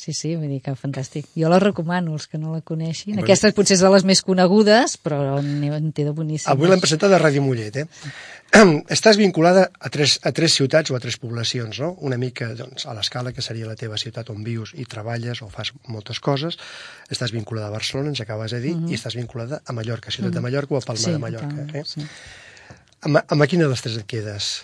Sí, 0.00 0.14
sí, 0.16 0.30
vull 0.38 0.48
dir 0.48 0.62
que 0.64 0.72
fantàstic. 0.80 1.26
Jo 1.36 1.50
la 1.52 1.58
recomano, 1.60 2.14
els 2.16 2.24
que 2.30 2.38
no 2.40 2.54
la 2.54 2.62
coneixin. 2.64 3.12
Bueno. 3.12 3.26
Aquesta 3.26 3.50
potser 3.52 3.76
és 3.76 3.82
de 3.84 3.90
les 3.92 4.04
més 4.08 4.22
conegudes, 4.24 4.94
però 5.04 5.36
en, 5.42 5.90
té 5.92 6.06
de 6.06 6.14
boníssimes. 6.16 6.48
Avui 6.54 6.70
l'hem 6.70 6.80
presentat 6.80 7.12
a 7.12 7.18
Ràdio 7.20 7.42
Mollet, 7.44 7.76
eh? 7.82 7.84
Estàs 8.96 9.18
vinculada 9.20 9.66
a 9.78 9.90
tres, 9.92 10.16
a 10.26 10.32
tres 10.34 10.56
ciutats 10.56 10.90
o 10.90 10.96
a 10.96 11.00
tres 11.04 11.18
poblacions, 11.20 11.82
no? 11.84 11.92
Una 12.00 12.16
mica 12.18 12.48
doncs, 12.56 12.86
a 12.88 12.94
l'escala, 12.96 13.34
que 13.36 13.44
seria 13.44 13.68
la 13.68 13.76
teva 13.76 13.98
ciutat 14.00 14.32
on 14.32 14.40
vius 14.46 14.72
i 14.80 14.88
treballes 14.88 15.42
o 15.44 15.50
fas 15.52 15.74
moltes 15.86 16.18
coses. 16.24 16.56
Estàs 17.12 17.30
vinculada 17.36 17.68
a 17.68 17.76
Barcelona, 17.76 18.08
ens 18.14 18.24
acabes 18.24 18.56
de 18.56 18.62
dir, 18.64 18.74
i 18.88 18.96
estàs 18.96 19.14
vinculada 19.20 19.60
a 19.66 19.76
Mallorca, 19.76 20.10
ciutat 20.10 20.32
de 20.34 20.40
Mallorca 20.48 20.74
o 20.74 20.80
a 20.80 20.86
Palma 20.86 20.98
Mhm. 20.98 21.04
Sí, 21.04 21.12
de 21.12 21.18
Mallorca. 21.18 21.56
Palma, 21.56 21.78
Eh? 21.78 21.84
sí. 21.84 22.06
Amb, 23.02 23.20
amb 23.28 23.46
quina 23.48 23.64
de 23.68 23.70
les 23.76 23.82
tres 23.84 23.96
et 24.00 24.06
quedes? 24.06 24.62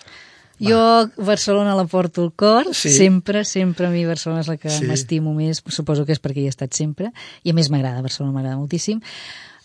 Jo 0.59 1.09
Barcelona 1.17 1.75
la 1.75 1.85
porto 1.85 2.23
al 2.23 2.31
cor, 2.33 2.73
Sí. 2.73 2.89
sempre, 2.89 3.43
sempre 3.45 3.87
a 3.87 3.89
mi 3.89 4.05
Barcelona 4.05 4.41
és 4.41 4.47
la 4.47 4.57
que 4.57 4.69
Sí. 4.69 4.85
m'estimo 4.85 5.33
més, 5.33 5.61
suposo 5.67 6.05
que 6.05 6.13
és 6.13 6.21
perquè 6.21 6.37
hi 6.41 6.45
he 6.45 6.49
estat 6.49 6.73
sempre, 6.73 7.11
i 7.43 7.51
a 7.51 7.53
més 7.53 7.69
m'agrada, 7.69 8.01
Barcelona 8.01 8.33
m'agrada 8.33 8.57
moltíssim. 8.57 9.01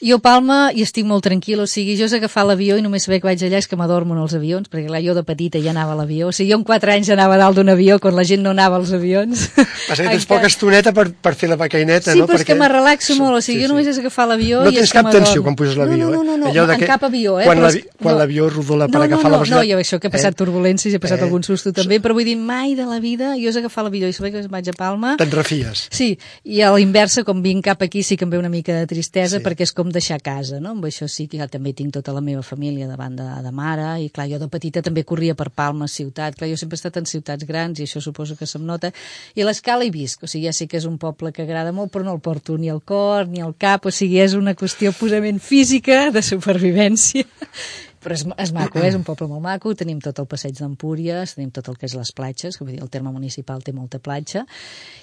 Jo 0.03 0.17
a 0.19 0.19
Palma 0.19 0.73
hi 0.75 0.83
estic 0.83 1.05
molt 1.07 1.23
tranquil, 1.23 1.61
o 1.63 1.67
sigui, 1.71 1.93
jo 1.95 2.09
és 2.09 2.13
agafar 2.17 2.43
l'avió 2.43 2.75
i 2.75 2.83
només 2.83 3.05
saber 3.07 3.21
que 3.23 3.29
vaig 3.29 3.43
allà 3.47 3.61
és 3.63 3.69
que 3.71 3.77
m'adormo 3.79 4.17
en 4.17 4.23
els 4.25 4.33
avions, 4.35 4.67
perquè 4.67 4.89
clar, 4.89 4.99
jo 5.05 5.13
de 5.15 5.23
petita 5.23 5.61
ja 5.63 5.71
anava 5.71 5.93
a 5.95 5.99
l'avió, 6.01 6.27
o 6.27 6.33
sigui, 6.35 6.51
jo 6.51 6.57
amb 6.59 6.67
4 6.67 6.91
anys 6.97 7.11
anava 7.15 7.37
dalt 7.39 7.55
d'un 7.55 7.71
avió 7.71 8.01
quan 8.03 8.17
la 8.19 8.25
gent 8.27 8.43
no 8.43 8.51
anava 8.51 8.81
als 8.81 8.91
avions. 8.97 9.45
Passa 9.55 10.03
que 10.03 10.09
tens 10.11 10.27
poca 10.33 10.49
estoneta 10.51 10.91
per, 10.93 11.05
per 11.15 11.37
fer 11.39 11.53
la 11.53 11.55
becaineta, 11.61 12.17
Sí, 12.17 12.19
no? 12.19 12.27
però 12.27 12.41
és 12.41 12.45
que 12.49 12.57
me 12.59 12.67
relaxo 12.73 13.15
molt, 13.15 13.39
o 13.39 13.45
sigui, 13.47 13.63
jo 13.63 13.69
només 13.71 13.87
és 13.93 14.01
agafar 14.03 14.27
l'avió 14.33 14.65
No 14.67 14.73
i 14.73 14.81
tens 14.81 14.89
és 14.91 14.93
que 14.97 14.99
cap 15.05 15.13
tensió 15.15 15.45
quan 15.47 15.55
puges 15.55 15.79
l'avió, 15.79 16.11
no, 16.11 16.11
no, 16.19 16.25
no, 16.27 16.37
no, 16.37 16.47
eh? 16.49 16.51
Allò 16.51 16.67
de 16.67 16.75
en 16.75 16.83
que 16.83 16.91
cap 16.91 17.07
avió, 17.07 17.39
eh? 17.39 17.47
quan 17.47 17.61
però 17.63 17.69
l'avi- 17.69 17.85
és- 17.87 17.95
quan 18.03 18.17
no. 18.17 18.19
l'avió 18.25 18.51
rodola 18.51 18.89
per 18.91 18.99
no, 18.99 19.05
agafar 19.07 19.31
no, 19.31 19.37
la 19.37 19.39
no, 19.39 19.45
velocitat- 19.45 19.63
No, 19.63 19.71
jo 19.71 19.79
això 19.87 20.01
que 20.03 20.11
he 20.11 20.15
passat 20.17 20.35
Eh? 20.35 20.41
turbulències, 20.43 20.99
he 20.99 21.03
passat 21.07 21.21
Eh? 21.23 21.29
algun 21.31 21.47
susto 21.47 21.71
també, 21.73 22.01
però 22.03 22.19
vull 22.19 22.27
dir, 22.27 22.35
mai 22.43 22.75
de 22.75 22.91
la 22.91 22.99
vida, 22.99 23.37
jo 23.39 23.55
és 23.55 23.61
agafar 23.63 23.87
l'avió 23.87 24.11
i 24.11 24.13
saber 24.19 24.33
que 24.35 24.43
vaig 24.51 24.67
a 24.75 24.77
Palma... 24.77 25.15
Te'n 25.23 25.31
refies. 25.31 25.87
Sí, 25.95 26.19
i 26.43 26.61
a 26.67 26.73
la 26.75 26.81
inversa, 26.83 27.23
com 27.23 27.39
vinc 27.41 27.63
cap 27.71 27.87
aquí, 27.87 28.03
sí 28.03 28.17
que 28.19 28.25
em 28.27 28.31
ve 28.35 28.43
una 28.43 28.51
mica 28.51 28.75
de 28.75 28.87
tristesa, 28.91 29.39
Sí. 29.39 29.45
perquè 29.47 29.63
és 29.63 29.73
com 29.73 29.92
deixar 29.95 30.19
casa, 30.25 30.59
no? 30.61 30.73
Amb 30.77 30.87
això 30.89 31.07
sí 31.11 31.29
que 31.31 31.39
ja 31.41 31.47
també 31.51 31.73
tinc 31.77 31.93
tota 31.95 32.15
la 32.17 32.23
meva 32.25 32.43
família 32.43 32.89
davant 32.89 33.15
de, 33.19 33.27
de 33.45 33.53
mare, 33.55 33.89
i 34.03 34.09
clar, 34.15 34.29
jo 34.31 34.41
de 34.43 34.49
petita 34.53 34.83
també 34.85 35.05
corria 35.09 35.37
per 35.39 35.51
Palma, 35.55 35.89
ciutat, 35.91 36.37
clar, 36.39 36.51
jo 36.51 36.59
sempre 36.61 36.79
he 36.79 36.81
estat 36.81 36.99
en 37.01 37.09
ciutats 37.09 37.47
grans, 37.49 37.81
i 37.81 37.87
això 37.87 38.03
suposo 38.05 38.37
que 38.39 38.49
se'm 38.49 38.67
nota, 38.67 38.93
i 39.37 39.47
l'escala 39.47 39.87
hi 39.87 39.93
visc, 39.95 40.25
o 40.25 40.31
sigui, 40.31 40.49
ja 40.49 40.57
sé 40.57 40.69
que 40.69 40.81
és 40.81 40.89
un 40.89 40.99
poble 41.03 41.33
que 41.33 41.47
agrada 41.47 41.73
molt, 41.77 41.93
però 41.93 42.07
no 42.09 42.17
el 42.17 42.25
porto 42.25 42.59
ni 42.59 42.73
al 42.73 42.83
cor, 42.83 43.29
ni 43.29 43.45
al 43.45 43.55
cap, 43.59 43.87
o 43.87 43.95
sigui, 43.95 44.21
és 44.25 44.37
una 44.39 44.57
qüestió 44.59 44.93
purament 44.99 45.41
física, 45.43 46.11
de 46.13 46.23
supervivència, 46.25 47.25
però 48.03 48.17
és, 48.17 48.25
és 48.45 48.53
maco, 48.55 48.81
eh? 48.83 48.89
és 48.91 48.99
un 48.99 49.05
poble 49.07 49.29
molt 49.31 49.43
maco, 49.45 49.73
tenim 49.79 50.01
tot 50.03 50.19
el 50.23 50.29
passeig 50.31 50.57
d'Empúries, 50.59 51.37
tenim 51.37 51.53
tot 51.55 51.71
el 51.71 51.79
que 51.79 51.87
és 51.89 51.97
les 51.97 52.13
platges, 52.17 52.59
que 52.59 52.67
vull 52.67 52.75
dir, 52.75 52.83
el 52.83 52.91
terme 52.93 53.13
municipal 53.15 53.63
té 53.63 53.75
molta 53.77 54.03
platja, 54.03 54.45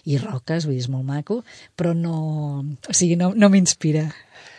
i 0.06 0.20
roques, 0.22 0.68
vull 0.68 0.76
dir, 0.76 0.84
és 0.84 0.92
molt 0.92 1.08
maco, 1.08 1.42
però 1.80 1.96
no, 1.98 2.18
o 2.60 2.96
sigui, 2.96 3.18
no, 3.20 3.32
no 3.36 3.52
m'inspira 3.54 4.10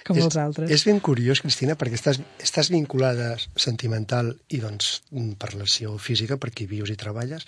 com 0.06 0.18
és, 0.18 0.26
els 0.26 0.36
altres. 0.40 0.70
És 0.72 0.84
ben 0.88 1.00
curiós, 1.04 1.42
Cristina, 1.44 1.76
perquè 1.78 1.98
estàs, 1.98 2.20
estàs 2.42 2.70
vinculada 2.72 3.32
sentimental 3.54 4.32
i 4.54 4.60
doncs 4.62 4.92
per 5.40 5.52
relació 5.52 5.96
física, 6.02 6.38
perquè 6.40 6.64
hi 6.64 6.70
vius 6.70 6.92
i 6.92 6.98
treballes, 7.00 7.46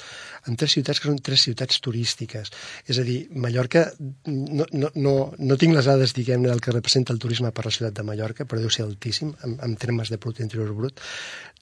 en 0.49 0.59
tres 0.61 0.77
ciutats 0.77 1.03
que 1.03 1.11
són 1.11 1.21
tres 1.25 1.47
ciutats 1.49 1.81
turístiques. 1.85 2.53
És 2.87 3.01
a 3.01 3.07
dir, 3.07 3.19
Mallorca, 3.35 3.87
no, 4.29 4.69
no, 4.73 4.93
no, 4.95 5.17
no 5.39 5.61
tinc 5.61 5.77
les 5.77 5.89
dades, 5.91 6.15
diguem-ne, 6.19 6.51
del 6.51 6.63
que 6.65 6.75
representa 6.75 7.15
el 7.15 7.23
turisme 7.23 7.53
per 7.53 7.67
la 7.67 7.75
ciutat 7.75 7.99
de 7.99 8.07
Mallorca, 8.07 8.47
però 8.49 8.63
deu 8.63 8.73
ser 8.73 8.87
altíssim 8.87 9.35
en, 9.47 9.59
en 9.63 9.77
termes 9.81 10.13
de 10.13 10.21
producte 10.21 10.47
interior 10.47 10.75
brut. 10.77 11.03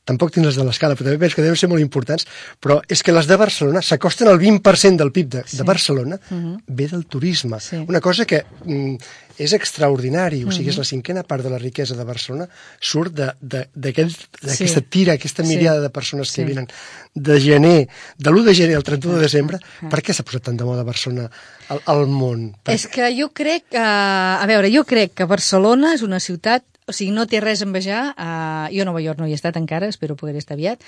Tampoc 0.04 0.32
tinc 0.32 0.46
les 0.46 0.56
de 0.56 0.64
l'escala, 0.64 0.94
però 0.96 1.04
també 1.10 1.18
penso 1.20 1.36
que 1.36 1.42
deuen 1.44 1.56
ser 1.60 1.68
molt 1.68 1.82
importants, 1.82 2.24
però 2.58 2.80
és 2.88 3.02
que 3.04 3.12
les 3.12 3.26
de 3.28 3.36
Barcelona 3.36 3.82
s'acosten 3.84 4.28
al 4.28 4.38
20% 4.40 4.96
del 4.96 5.12
PIB 5.12 5.28
de, 5.36 5.42
de 5.52 5.62
Barcelona, 5.68 6.18
ve 6.66 6.86
del 6.88 7.04
turisme. 7.06 7.60
Sí. 7.60 7.76
Una 7.86 8.00
cosa 8.00 8.24
que 8.24 8.44
mm, 8.64 8.94
és 9.40 9.52
extraordinari, 9.56 10.42
o 10.44 10.50
sigui, 10.52 10.68
és 10.72 10.76
la 10.80 10.84
cinquena 10.84 11.22
part 11.24 11.44
de 11.44 11.50
la 11.52 11.58
riquesa 11.60 11.94
de 11.96 12.04
Barcelona, 12.04 12.48
surt 12.80 13.14
d'aquesta 13.14 14.48
Sí. 14.56 14.66
tira, 14.88 15.14
aquesta 15.14 15.44
Sí. 15.44 15.56
mirada 15.56 15.80
de 15.80 15.90
persones 15.90 16.32
que 16.32 16.42
Sí. 16.42 16.48
venen 16.48 16.66
de 17.14 17.40
gener, 17.40 17.88
de 18.18 18.30
l'1 18.30 18.44
de 18.44 18.54
gener 18.54 18.76
al 18.76 18.82
31 18.82 19.16
de 19.16 19.22
desembre. 19.22 19.58
Per 19.88 20.02
què 20.02 20.12
s'ha 20.12 20.24
posat 20.24 20.42
tant 20.44 20.56
de 20.56 20.64
moda 20.64 20.82
Barcelona 20.82 21.30
al, 21.68 21.80
al 21.86 22.06
món? 22.06 22.56
Per... 22.62 22.74
És 22.74 22.86
que 22.88 23.08
jo 23.18 23.30
crec 23.32 23.64
que... 23.70 23.78
A 23.78 24.44
veure, 24.46 24.70
jo 24.74 24.84
crec 24.84 25.14
que 25.14 25.24
Barcelona 25.24 25.94
és 25.94 26.02
una 26.02 26.20
ciutat... 26.20 26.64
O 26.90 26.94
sigui, 26.96 27.14
no 27.14 27.28
té 27.30 27.38
res 27.38 27.62
a 27.62 27.68
envejar... 27.68 28.02
A, 28.18 28.30
jo 28.74 28.82
a 28.82 28.88
Nova 28.88 29.02
York 29.04 29.22
no 29.22 29.28
hi 29.30 29.36
he 29.36 29.38
estat 29.38 29.58
encara, 29.60 29.90
espero 29.94 30.18
poder 30.18 30.34
estar 30.40 30.56
aviat, 30.58 30.82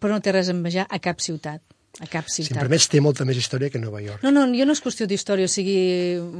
però 0.00 0.16
no 0.16 0.24
té 0.24 0.32
res 0.32 0.48
a 0.48 0.56
envejar 0.56 0.86
a 0.88 0.98
cap 1.04 1.20
ciutat. 1.20 1.60
A 2.00 2.06
cap 2.08 2.24
Si 2.26 2.40
em 2.40 2.46
ciutat. 2.46 2.62
permets, 2.62 2.86
té 2.88 3.02
molta 3.04 3.26
més 3.28 3.36
història 3.36 3.68
que 3.68 3.78
Nova 3.78 4.00
York. 4.00 4.22
No, 4.24 4.30
no, 4.32 4.46
jo 4.56 4.64
no 4.64 4.72
és 4.72 4.80
qüestió 4.80 5.04
d'història, 5.06 5.44
o 5.44 5.52
sigui, 5.52 5.74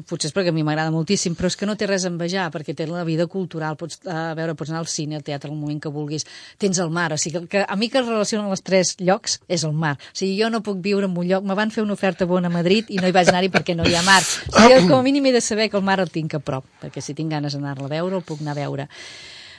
potser 0.09 0.31
és 0.31 0.33
perquè 0.33 0.49
a 0.49 0.55
mi 0.57 0.63
m'agrada 0.65 0.91
moltíssim, 0.91 1.35
però 1.37 1.51
és 1.51 1.57
que 1.61 1.67
no 1.69 1.75
té 1.77 1.85
res 1.87 2.07
a 2.07 2.09
envejar, 2.09 2.47
perquè 2.55 2.73
té 2.75 2.87
la 2.89 3.05
vida 3.05 3.27
cultural, 3.27 3.77
pots, 3.77 4.01
a 4.09 4.33
veure, 4.39 4.55
pots 4.57 4.73
anar 4.73 4.81
al 4.81 4.89
cine, 4.89 5.19
al 5.21 5.23
teatre, 5.27 5.51
al 5.51 5.57
moment 5.59 5.77
que 5.79 5.93
vulguis, 5.93 6.25
tens 6.57 6.81
el 6.81 6.89
mar, 6.89 7.13
o 7.13 7.19
sigui, 7.21 7.45
que 7.53 7.67
a 7.69 7.77
mi 7.77 7.91
que 7.93 8.01
es 8.01 8.07
relacionen 8.07 8.49
els 8.49 8.65
tres 8.65 8.95
llocs 8.99 9.43
és 9.47 9.67
el 9.69 9.77
mar. 9.77 9.99
O 10.01 10.17
sigui, 10.17 10.41
jo 10.41 10.49
no 10.49 10.63
puc 10.65 10.81
viure 10.81 11.05
en 11.05 11.19
un 11.19 11.29
lloc, 11.29 11.45
me 11.45 11.55
van 11.55 11.71
fer 11.71 11.85
una 11.85 11.93
oferta 11.93 12.25
bona 12.25 12.49
a 12.49 12.51
Madrid 12.57 12.89
i 12.89 12.97
no 12.97 13.07
hi 13.07 13.13
vaig 13.13 13.29
anar-hi 13.29 13.53
perquè 13.53 13.77
no 13.77 13.85
hi 13.85 13.95
ha 13.95 14.03
mar. 14.09 14.23
O 14.23 14.57
sigui, 14.57 14.81
jo 14.81 14.89
com 14.89 14.99
a 15.01 15.03
mínim 15.05 15.27
he 15.27 15.37
de 15.37 15.45
saber 15.45 15.69
que 15.69 15.77
el 15.77 15.85
mar 15.85 16.01
el 16.01 16.09
tinc 16.09 16.33
a 16.33 16.41
prop, 16.41 16.65
perquè 16.81 17.05
si 17.05 17.13
tinc 17.13 17.31
ganes 17.31 17.53
d'anar-la 17.53 17.93
a 17.93 17.93
veure, 17.93 18.17
el 18.17 18.25
puc 18.25 18.41
anar 18.41 18.57
a 18.57 18.61
veure. 18.63 18.89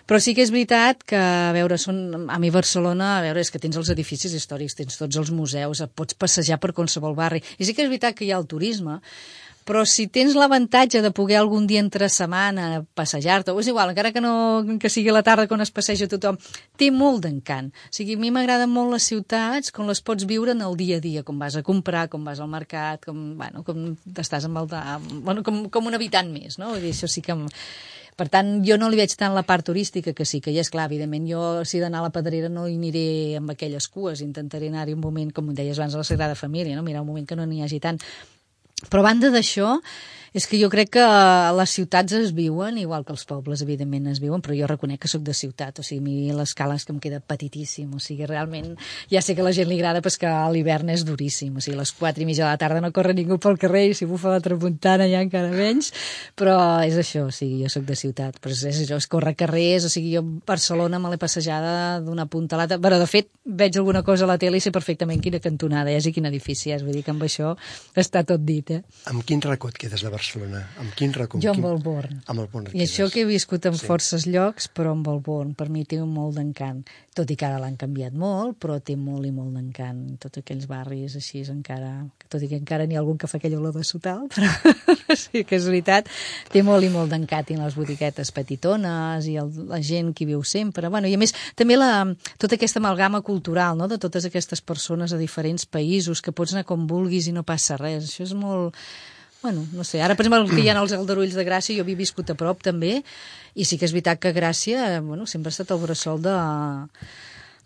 Però 0.09 0.19
sí 0.19 0.33
que 0.35 0.43
és 0.43 0.51
veritat 0.51 1.05
que, 1.07 1.19
a 1.19 1.53
veure, 1.55 1.77
són, 1.79 2.27
a 2.27 2.39
mi 2.41 2.49
Barcelona, 2.51 3.17
a 3.17 3.21
veure, 3.23 3.43
és 3.43 3.51
que 3.53 3.61
tens 3.63 3.77
els 3.79 3.91
edificis 3.93 4.33
històrics, 4.35 4.75
tens 4.75 4.99
tots 4.99 5.19
els 5.21 5.31
museus, 5.31 5.83
et 5.83 5.93
pots 5.95 6.17
passejar 6.19 6.59
per 6.59 6.73
qualsevol 6.75 7.15
barri. 7.15 7.39
I 7.57 7.67
sí 7.67 7.75
que 7.75 7.85
és 7.85 7.91
veritat 7.91 8.17
que 8.17 8.27
hi 8.27 8.33
ha 8.33 8.41
el 8.41 8.49
turisme, 8.51 8.99
però 9.63 9.85
si 9.87 10.09
tens 10.11 10.35
l'avantatge 10.35 10.99
de 11.01 11.11
poder 11.15 11.37
algun 11.39 11.65
dia 11.67 11.79
entre 11.79 12.09
setmana 12.11 12.83
passejar-te, 12.97 13.53
o 13.53 13.61
és 13.63 13.69
igual, 13.71 13.93
encara 13.93 14.11
que, 14.11 14.19
no, 14.23 14.33
que 14.79 14.91
sigui 14.91 15.13
la 15.15 15.23
tarda 15.23 15.47
quan 15.47 15.63
es 15.63 15.71
passeja 15.71 16.09
tothom, 16.11 16.35
té 16.79 16.89
molt 16.91 17.23
d'encant. 17.23 17.71
O 17.71 17.95
sigui, 17.95 18.17
a 18.17 18.21
mi 18.21 18.31
m'agraden 18.35 18.71
molt 18.73 18.91
les 18.91 19.07
ciutats 19.07 19.71
com 19.71 19.87
les 19.87 20.03
pots 20.03 20.27
viure 20.27 20.51
en 20.51 20.65
el 20.67 20.75
dia 20.79 20.99
a 20.99 21.03
dia, 21.03 21.23
com 21.23 21.39
vas 21.39 21.55
a 21.55 21.63
comprar, 21.63 22.09
com 22.11 22.27
vas 22.27 22.43
al 22.43 22.51
mercat, 22.51 23.05
com, 23.07 23.23
bueno, 23.39 23.63
com 23.63 23.93
estàs 24.19 24.49
amb 24.49 24.65
el... 24.65 24.69
Amb, 24.83 25.17
bueno, 25.23 25.47
com, 25.47 25.63
com 25.71 25.87
un 25.87 25.95
habitant 25.95 26.31
més, 26.35 26.59
no? 26.59 26.75
Vull 26.75 26.83
dir, 26.83 26.95
això 26.97 27.07
sí 27.07 27.23
que... 27.23 27.39
per 28.17 28.27
tant, 28.33 28.55
jo 28.65 28.77
no 28.77 28.89
li 28.91 28.99
veig 28.99 29.13
tant 29.17 29.33
la 29.35 29.45
part 29.47 29.65
turística, 29.65 30.13
que 30.13 30.25
sí, 30.25 30.41
que 30.43 30.53
ja 30.55 30.63
és 30.63 30.71
clar, 30.73 30.85
evidentment, 30.91 31.25
jo 31.29 31.43
si 31.65 31.77
he 31.77 31.81
d'anar 31.83 32.01
a 32.01 32.07
la 32.07 32.13
Pedrera 32.13 32.49
no 32.51 32.67
hi 32.67 32.77
aniré 32.77 33.05
amb 33.39 33.53
aquelles 33.53 33.87
cues, 33.89 34.21
intentaré 34.25 34.69
anar-hi 34.69 34.95
un 34.95 35.01
moment, 35.03 35.31
com 35.33 35.53
deies 35.53 35.79
abans, 35.79 35.95
a 35.95 36.03
la 36.03 36.07
Sagrada 36.07 36.35
Família, 36.35 36.75
no? 36.75 36.83
mirar 36.85 37.01
un 37.01 37.09
moment 37.09 37.27
que 37.27 37.37
no 37.39 37.47
n'hi 37.49 37.63
hagi 37.65 37.81
tant. 37.83 38.01
Però 38.89 39.01
a 39.01 39.07
banda 39.07 39.31
d'això, 39.33 39.77
és 40.33 40.47
que 40.49 40.57
jo 40.57 40.69
crec 40.73 40.89
que 40.97 41.03
les 41.53 41.73
ciutats 41.77 42.15
es 42.17 42.31
viuen, 42.33 42.79
igual 42.81 43.05
que 43.05 43.13
els 43.13 43.23
pobles, 43.29 43.61
evidentment, 43.61 44.07
es 44.09 44.19
viuen, 44.19 44.41
però 44.41 44.55
jo 44.57 44.67
reconec 44.69 45.03
que 45.03 45.11
sóc 45.11 45.21
de 45.21 45.35
ciutat, 45.37 45.77
o 45.77 45.85
sigui, 45.85 46.01
a 46.01 46.05
mi 46.07 46.33
l'escala 46.33 46.73
és 46.79 46.87
que 46.87 46.93
em 46.95 46.99
queda 47.03 47.19
petitíssim, 47.21 47.91
o 47.93 48.01
sigui, 48.01 48.25
realment, 48.25 48.71
ja 49.13 49.21
sé 49.21 49.35
que 49.37 49.43
a 49.43 49.45
la 49.45 49.53
gent 49.53 49.69
li 49.69 49.77
agrada, 49.77 50.01
però 50.01 50.17
que 50.17 50.29
a 50.29 50.49
l'hivern 50.49 50.89
és 50.89 51.05
duríssim, 51.05 51.53
o 51.53 51.61
sigui, 51.61 51.77
a 51.77 51.83
les 51.83 51.93
4 51.99 52.25
i 52.25 52.27
mitja 52.29 52.47
de 52.47 52.49
la 52.49 52.61
tarda 52.61 52.81
no 52.81 52.89
corre 52.95 53.13
ningú 53.13 53.37
pel 53.37 53.59
carrer, 53.61 53.85
i 53.91 53.97
si 53.97 54.09
bufa 54.09 54.33
la 54.33 54.41
tramuntana 54.41 55.05
ja 55.11 55.21
encara 55.21 55.53
menys, 55.53 55.91
però 56.39 56.57
és 56.81 56.97
això, 56.97 57.27
o 57.29 57.35
sigui, 57.35 57.61
jo 57.61 57.69
sóc 57.69 57.85
de 57.85 57.99
ciutat, 57.99 58.41
però 58.41 58.57
és, 58.57 58.65
això, 58.73 58.97
és 58.97 59.09
córrer 59.11 59.35
carrers, 59.37 59.85
o 59.85 59.93
sigui, 59.93 60.15
jo 60.17 60.25
a 60.25 60.49
Barcelona 60.49 60.97
me 60.97 61.13
l'he 61.13 61.21
passejada 61.21 62.01
d'una 62.01 62.25
punta 62.25 62.57
a 62.57 62.63
l'altra, 62.63 62.81
però 62.81 62.97
de 62.97 63.09
fet, 63.09 63.29
veig 63.45 63.77
alguna 63.77 64.01
cosa 64.01 64.25
a 64.25 64.33
la 64.33 64.39
tele 64.41 64.57
i 64.57 64.65
sé 64.65 64.73
perfectament 64.73 65.21
quina 65.21 65.43
cantonada 65.43 65.93
és 65.93 66.09
i 66.09 66.15
quin 66.15 66.25
edifici 66.25 66.73
és, 66.73 66.81
vull 66.81 66.97
dir 66.97 67.05
que 67.05 67.13
amb 67.13 67.21
això 67.27 67.53
està 67.93 68.25
tot 68.25 68.41
dit, 68.41 68.73
eh? 68.73 68.81
Amb 69.13 69.21
quin 69.27 69.43
et 69.43 69.77
quedes 69.77 70.01
de 70.01 70.09
Barcelona? 70.09 70.22
Barcelona? 70.23 70.63
Amb 70.79 70.93
quin 70.95 71.11
racó? 71.13 71.39
Jo 71.43 71.51
amb 71.51 71.65
el 71.67 71.79
Born. 71.83 72.21
Amb 72.31 72.39
el 72.39 72.47
Born. 72.51 72.69
I 72.73 72.85
això 72.85 73.09
que 73.11 73.21
he 73.21 73.27
viscut 73.27 73.65
en 73.67 73.75
Sí. 73.75 73.85
forces 73.85 74.25
llocs, 74.25 74.69
però 74.73 74.91
amb 74.95 75.07
el 75.11 75.19
Born, 75.19 75.53
per 75.53 75.67
mi 75.69 75.83
té 75.85 75.99
molt 75.99 76.37
d'encant. 76.37 76.85
Tot 77.13 77.29
i 77.29 77.35
que 77.35 77.45
ara 77.45 77.59
l'han 77.59 77.75
canviat 77.77 78.13
molt, 78.13 78.57
però 78.57 78.79
té 78.81 78.95
molt 78.95 79.25
i 79.27 79.31
molt 79.31 79.53
d'encant. 79.53 80.17
Tots 80.19 80.39
aquells 80.39 80.65
barris 80.65 81.15
així, 81.15 81.43
encara, 81.51 82.07
tot 82.29 82.41
i 82.41 82.47
que 82.47 82.55
encara 82.57 82.87
n'hi 82.87 82.95
ha 82.95 82.99
algun 83.03 83.17
que 83.17 83.27
fa 83.27 83.37
aquella 83.37 83.59
olor 83.59 83.73
de 83.73 83.83
sotal, 83.83 84.27
però 84.33 85.15
sí 85.15 85.43
que 85.43 85.57
és 85.59 85.65
veritat, 85.67 86.07
té 86.49 86.63
molt 86.63 86.83
i 86.83 86.89
molt 86.89 87.11
d'encant. 87.11 87.51
I 87.51 87.57
les 87.59 87.75
botiquetes 87.75 88.31
petitones 88.31 89.27
i 89.27 89.35
el, 89.37 89.51
la 89.67 89.81
gent 89.81 90.13
que 90.15 90.25
viu 90.25 90.41
sempre. 90.43 90.87
Bueno, 90.89 91.07
I 91.07 91.13
a 91.15 91.17
més, 91.21 91.35
també 91.55 91.75
la, 91.77 92.05
tota 92.37 92.55
aquesta 92.55 92.79
amalgama 92.79 93.21
cultural 93.21 93.77
no? 93.77 93.87
de 93.87 93.99
totes 93.99 94.25
aquestes 94.25 94.61
persones 94.61 95.11
a 95.13 95.17
diferents 95.17 95.65
països, 95.65 96.21
que 96.21 96.31
pots 96.31 96.53
anar 96.53 96.63
com 96.65 96.87
vulguis 96.87 97.27
i 97.27 97.33
no 97.33 97.43
passa 97.43 97.77
res. 97.77 98.07
Això 98.07 98.23
és 98.23 98.33
molt... 98.33 98.73
Bueno, 99.43 99.65
no 99.75 99.83
sé, 99.83 99.99
ara 100.01 100.15
per 100.15 100.23
exemple 100.23 100.55
que 100.55 100.63
hi 100.63 100.69
ha 100.71 100.77
els 100.79 100.93
aldarulls 100.95 101.33
de 101.35 101.43
Gràcia, 101.43 101.75
jo 101.75 101.83
havia 101.83 101.99
viscut 101.99 102.29
a 102.31 102.35
prop 102.39 102.61
també, 102.63 103.01
i 103.59 103.65
sí 103.67 103.75
que 103.75 103.83
és 103.83 103.91
veritat 103.91 104.21
que 104.23 104.31
Gràcia, 104.31 104.85
eh, 104.87 105.01
bueno, 105.03 105.27
sempre 105.27 105.51
ha 105.51 105.55
estat 105.57 105.73
el 105.75 105.81
bressol 105.83 106.21
de 106.23 106.35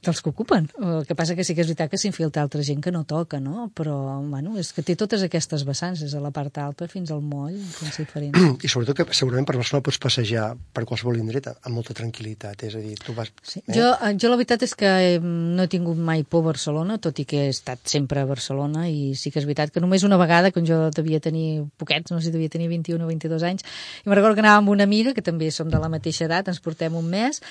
dels 0.03 0.21
que 0.21 0.29
ocupen. 0.29 0.67
El 0.77 1.05
que 1.07 1.15
passa 1.17 1.35
que 1.35 1.43
sí 1.43 1.55
que 1.55 1.63
és 1.63 1.69
veritat 1.69 1.91
que 1.91 1.99
s'infiltra 1.99 2.43
altra 2.43 2.61
gent 2.63 2.81
que 2.83 2.91
no 2.93 3.03
toca, 3.07 3.39
no? 3.43 3.67
Però, 3.75 3.95
bueno, 4.29 4.55
és 4.61 4.69
que 4.75 4.83
té 4.85 4.95
totes 4.99 5.23
aquestes 5.25 5.65
vessants, 5.67 6.03
des 6.05 6.13
de 6.13 6.21
la 6.21 6.31
part 6.31 6.57
alta 6.61 6.87
fins 6.91 7.11
al 7.11 7.23
moll, 7.25 7.57
fins 7.79 7.97
diferents. 8.03 8.63
I 8.63 8.71
sobretot 8.71 9.01
que 9.01 9.17
segurament 9.17 9.47
per 9.49 9.57
Barcelona 9.57 9.85
pots 9.85 9.99
passejar 10.01 10.51
per 10.73 10.85
qualsevol 10.87 11.19
indret 11.19 11.49
amb 11.51 11.73
molta 11.75 11.95
tranquil·litat, 11.97 12.63
és 12.69 12.77
a 12.77 12.83
dir, 12.83 12.95
tu 13.03 13.15
vas... 13.17 13.31
Sí. 13.41 13.63
Jo, 13.73 13.89
eh, 13.95 14.13
jo 14.19 14.31
la 14.31 14.39
veritat 14.39 14.67
és 14.67 14.75
que 14.77 14.93
eh, 15.15 15.17
no 15.21 15.65
he 15.65 15.71
tingut 15.71 15.97
mai 15.97 16.23
por 16.23 16.45
a 16.45 16.51
Barcelona, 16.51 16.99
tot 17.03 17.19
i 17.19 17.27
que 17.27 17.47
he 17.47 17.51
estat 17.53 17.83
sempre 17.89 18.21
a 18.21 18.29
Barcelona, 18.29 18.87
i 18.89 19.15
sí 19.17 19.33
que 19.33 19.41
és 19.41 19.49
veritat 19.49 19.73
que 19.73 19.83
només 19.83 20.05
una 20.07 20.19
vegada, 20.21 20.53
quan 20.55 20.67
jo 20.67 20.79
devia 20.95 21.19
tenir 21.23 21.65
poquets, 21.81 22.13
no 22.13 22.21
sé 22.21 22.29
si 22.29 22.35
devia 22.35 22.53
tenir 22.53 22.69
21 22.71 23.03
o 23.03 23.09
22 23.09 23.45
anys, 23.49 23.65
i 24.03 24.09
me'n 24.09 24.19
recordo 24.19 24.37
que 24.37 24.45
anàvem 24.45 24.63
amb 24.67 24.75
una 24.75 24.87
amiga, 24.87 25.13
que 25.17 25.25
també 25.25 25.49
som 25.51 25.71
de 25.73 25.81
la 25.81 25.89
mateixa 25.91 26.25
edat, 26.27 26.51
ens 26.51 26.61
portem 26.63 26.95
un 26.97 27.09
mes, 27.09 27.41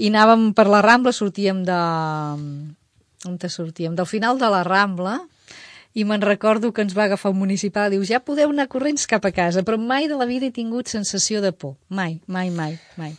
i 0.00 0.10
anàvem 0.10 0.50
per 0.56 0.68
la 0.70 0.82
Rambla, 0.84 1.14
sortíem 1.16 1.64
de... 1.66 1.80
On 3.28 3.36
te 3.38 3.50
sortíem? 3.52 3.94
Del 3.96 4.08
final 4.08 4.38
de 4.40 4.48
la 4.48 4.62
Rambla, 4.64 5.18
i 5.92 6.04
me'n 6.06 6.22
recordo 6.22 6.70
que 6.72 6.84
ens 6.86 6.94
va 6.96 7.08
agafar 7.08 7.32
un 7.34 7.40
municipal 7.40 7.90
i 7.90 7.96
diu, 7.96 8.04
ja 8.06 8.22
podeu 8.22 8.52
anar 8.52 8.68
corrents 8.70 9.08
cap 9.10 9.26
a 9.26 9.32
casa, 9.34 9.64
però 9.66 9.78
mai 9.80 10.06
de 10.08 10.18
la 10.18 10.28
vida 10.28 10.46
he 10.46 10.54
tingut 10.54 10.88
sensació 10.92 11.42
de 11.42 11.50
por. 11.52 11.74
Mai, 11.88 12.20
mai, 12.26 12.50
mai, 12.54 12.78
mai. 13.00 13.16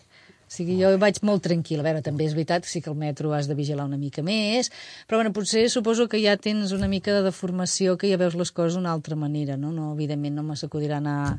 O 0.52 0.54
sigui, 0.54 0.74
jo 0.82 0.90
vaig 1.00 1.22
molt 1.24 1.46
tranquil·la. 1.46 1.80
A 1.80 1.86
veure, 1.88 2.02
també 2.04 2.26
és 2.28 2.34
veritat, 2.36 2.66
sí 2.68 2.82
que 2.84 2.90
el 2.92 2.98
metro 3.00 3.32
has 3.32 3.48
de 3.48 3.56
vigilar 3.56 3.86
una 3.88 3.96
mica 3.96 4.20
més, 4.20 4.68
però 5.08 5.22
bueno, 5.22 5.32
potser 5.32 5.64
suposo 5.72 6.10
que 6.12 6.20
ja 6.20 6.34
tens 6.36 6.74
una 6.76 6.90
mica 6.92 7.14
de 7.16 7.22
deformació, 7.24 7.96
que 7.96 8.10
ja 8.12 8.20
veus 8.20 8.36
les 8.36 8.52
coses 8.52 8.76
d'una 8.76 8.92
altra 8.92 9.16
manera, 9.16 9.56
no? 9.56 9.72
no 9.72 9.94
evidentment 9.94 10.36
no 10.36 10.44
m'acudirà 10.44 11.00
anar 11.00 11.38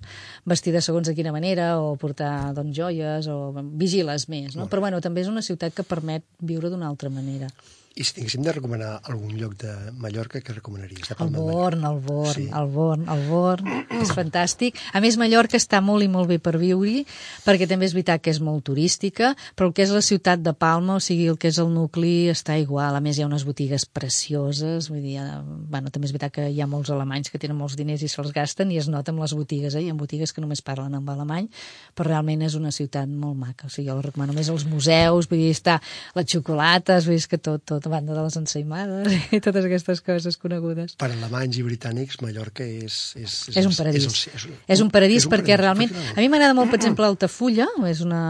vestida 0.49 0.81
segons 0.81 1.13
de 1.13 1.17
quina 1.19 1.35
manera, 1.37 1.75
o 1.77 1.93
portar 2.01 2.55
doncs, 2.57 2.73
joies, 2.79 3.29
o 3.29 3.53
vigiles 3.77 4.31
més, 4.33 4.57
no? 4.57 4.71
Però 4.73 4.81
bueno, 4.81 5.05
també 5.05 5.21
és 5.21 5.29
una 5.29 5.45
ciutat 5.45 5.77
que 5.77 5.85
permet 5.85 6.25
viure 6.41 6.73
d'una 6.73 6.89
altra 6.89 7.13
manera. 7.13 7.53
I 7.95 8.05
si 8.09 8.15
tinguéssim 8.17 8.41
de 8.41 8.53
recomanar 8.57 9.03
algun 9.05 9.35
lloc 9.37 9.53
de 9.61 9.73
Mallorca, 10.01 10.41
què 10.41 10.55
recomanaries? 10.55 11.11
De 11.11 11.13
El 11.13 11.19
Palma? 11.19 11.39
Born, 11.39 11.83
el 11.85 11.99
Born, 12.01 12.33
Sí. 12.33 12.49
el 12.49 12.69
Born, 12.73 13.09
el 13.09 13.27
Born, 13.29 13.69
és 14.01 14.13
fantàstic. 14.17 14.79
A 14.95 15.01
més, 15.05 15.19
Mallorca 15.21 15.59
està 15.59 15.83
molt 15.85 16.03
i 16.03 16.09
molt 16.09 16.31
bé 16.31 16.39
per 16.39 16.57
viure-hi, 16.57 17.05
perquè 17.45 17.69
també 17.69 17.85
és 17.85 17.93
veritat 17.93 18.23
que 18.23 18.31
és 18.33 18.41
molt 18.41 18.65
turística, 18.65 19.35
però 19.55 19.69
el 19.69 19.75
que 19.77 19.83
és 19.85 19.93
la 19.93 20.01
ciutat 20.01 20.41
de 20.41 20.55
Palma, 20.55 20.97
o 20.97 21.01
sigui, 21.05 21.27
el 21.29 21.37
que 21.37 21.49
és 21.53 21.59
el 21.61 21.69
nucli, 21.69 22.31
està 22.33 22.57
igual. 22.59 22.97
A 22.97 23.01
més, 23.05 23.19
hi 23.19 23.23
ha 23.23 23.27
unes 23.29 23.45
botigues 23.45 23.85
precioses, 23.85 24.89
vull 24.89 25.03
dir, 25.03 25.19
eh, 25.19 25.43
bueno, 25.45 25.91
també 25.91 26.07
és 26.07 26.13
veritat 26.13 26.33
que 26.33 26.49
hi 26.49 26.61
ha 26.63 26.67
molts 26.67 26.91
alemanys 26.91 27.29
que 27.31 27.39
tenen 27.39 27.57
molts 27.59 27.77
diners 27.77 28.03
i 28.03 28.09
se'ls 28.09 28.33
gasten 28.33 28.71
i 28.73 28.79
es 28.79 28.89
nota 28.89 29.13
amb 29.13 29.21
les 29.21 29.35
botigues, 29.35 29.75
eh? 29.75 29.83
Hi 29.83 29.91
ha 29.91 29.95
botigues 29.95 30.33
que 30.33 30.41
només 30.41 30.63
parlen 30.63 30.95
en 30.95 31.09
alemany, 31.09 31.51
però 31.95 32.09
realment 32.09 32.41
és 32.43 32.55
una 32.55 32.73
ciutat 32.73 33.09
molt 33.09 33.37
maca. 33.37 33.67
O 33.67 33.71
sigui, 33.71 33.89
jo 33.91 33.97
la 33.97 34.03
recomano 34.09 34.33
més 34.33 34.49
els 34.49 34.65
museus, 34.65 35.29
vull 35.29 35.39
dir, 35.45 35.53
està 35.53 35.81
les 36.15 36.27
xocolates, 36.27 37.05
vull 37.07 37.17
dir, 37.17 37.29
que 37.29 37.39
tot, 37.39 37.63
tot, 37.65 37.82
a 37.89 37.93
banda 37.93 38.17
de 38.17 38.25
les 38.25 38.37
ensaïmades 38.41 39.17
i 39.37 39.41
totes 39.45 39.67
aquestes 39.69 40.03
coses 40.05 40.39
conegudes. 40.41 40.97
Per 41.01 41.11
alemanys 41.11 41.59
i 41.61 41.65
britànics, 41.67 42.21
Mallorca 42.25 42.67
és... 42.67 42.99
És, 43.21 43.39
És 43.55 43.69
un 43.69 43.77
paradís. 43.77 44.07
És, 44.09 44.27
És, 44.33 44.47
un, 44.49 44.59
és 44.77 44.85
un 44.85 44.93
paradís 44.95 45.23
és 45.23 45.31
un 45.31 45.35
perquè 45.35 45.57
paradís, 45.57 45.95
realment... 45.95 46.13
A 46.17 46.21
mi 46.21 46.29
m'agrada 46.33 46.57
molt, 46.59 46.73
per 46.73 46.81
exemple, 46.81 47.09
Altafulla, 47.09 47.69
és 47.91 48.05
una... 48.05 48.23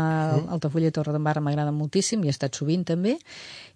Altafulla 0.52 0.92
i 0.92 0.94
Torredembarra 0.94 1.44
m'agrada 1.44 1.74
moltíssim, 1.74 2.24
i 2.24 2.32
he 2.32 2.36
estat 2.36 2.56
sovint 2.58 2.86
també, 2.88 3.18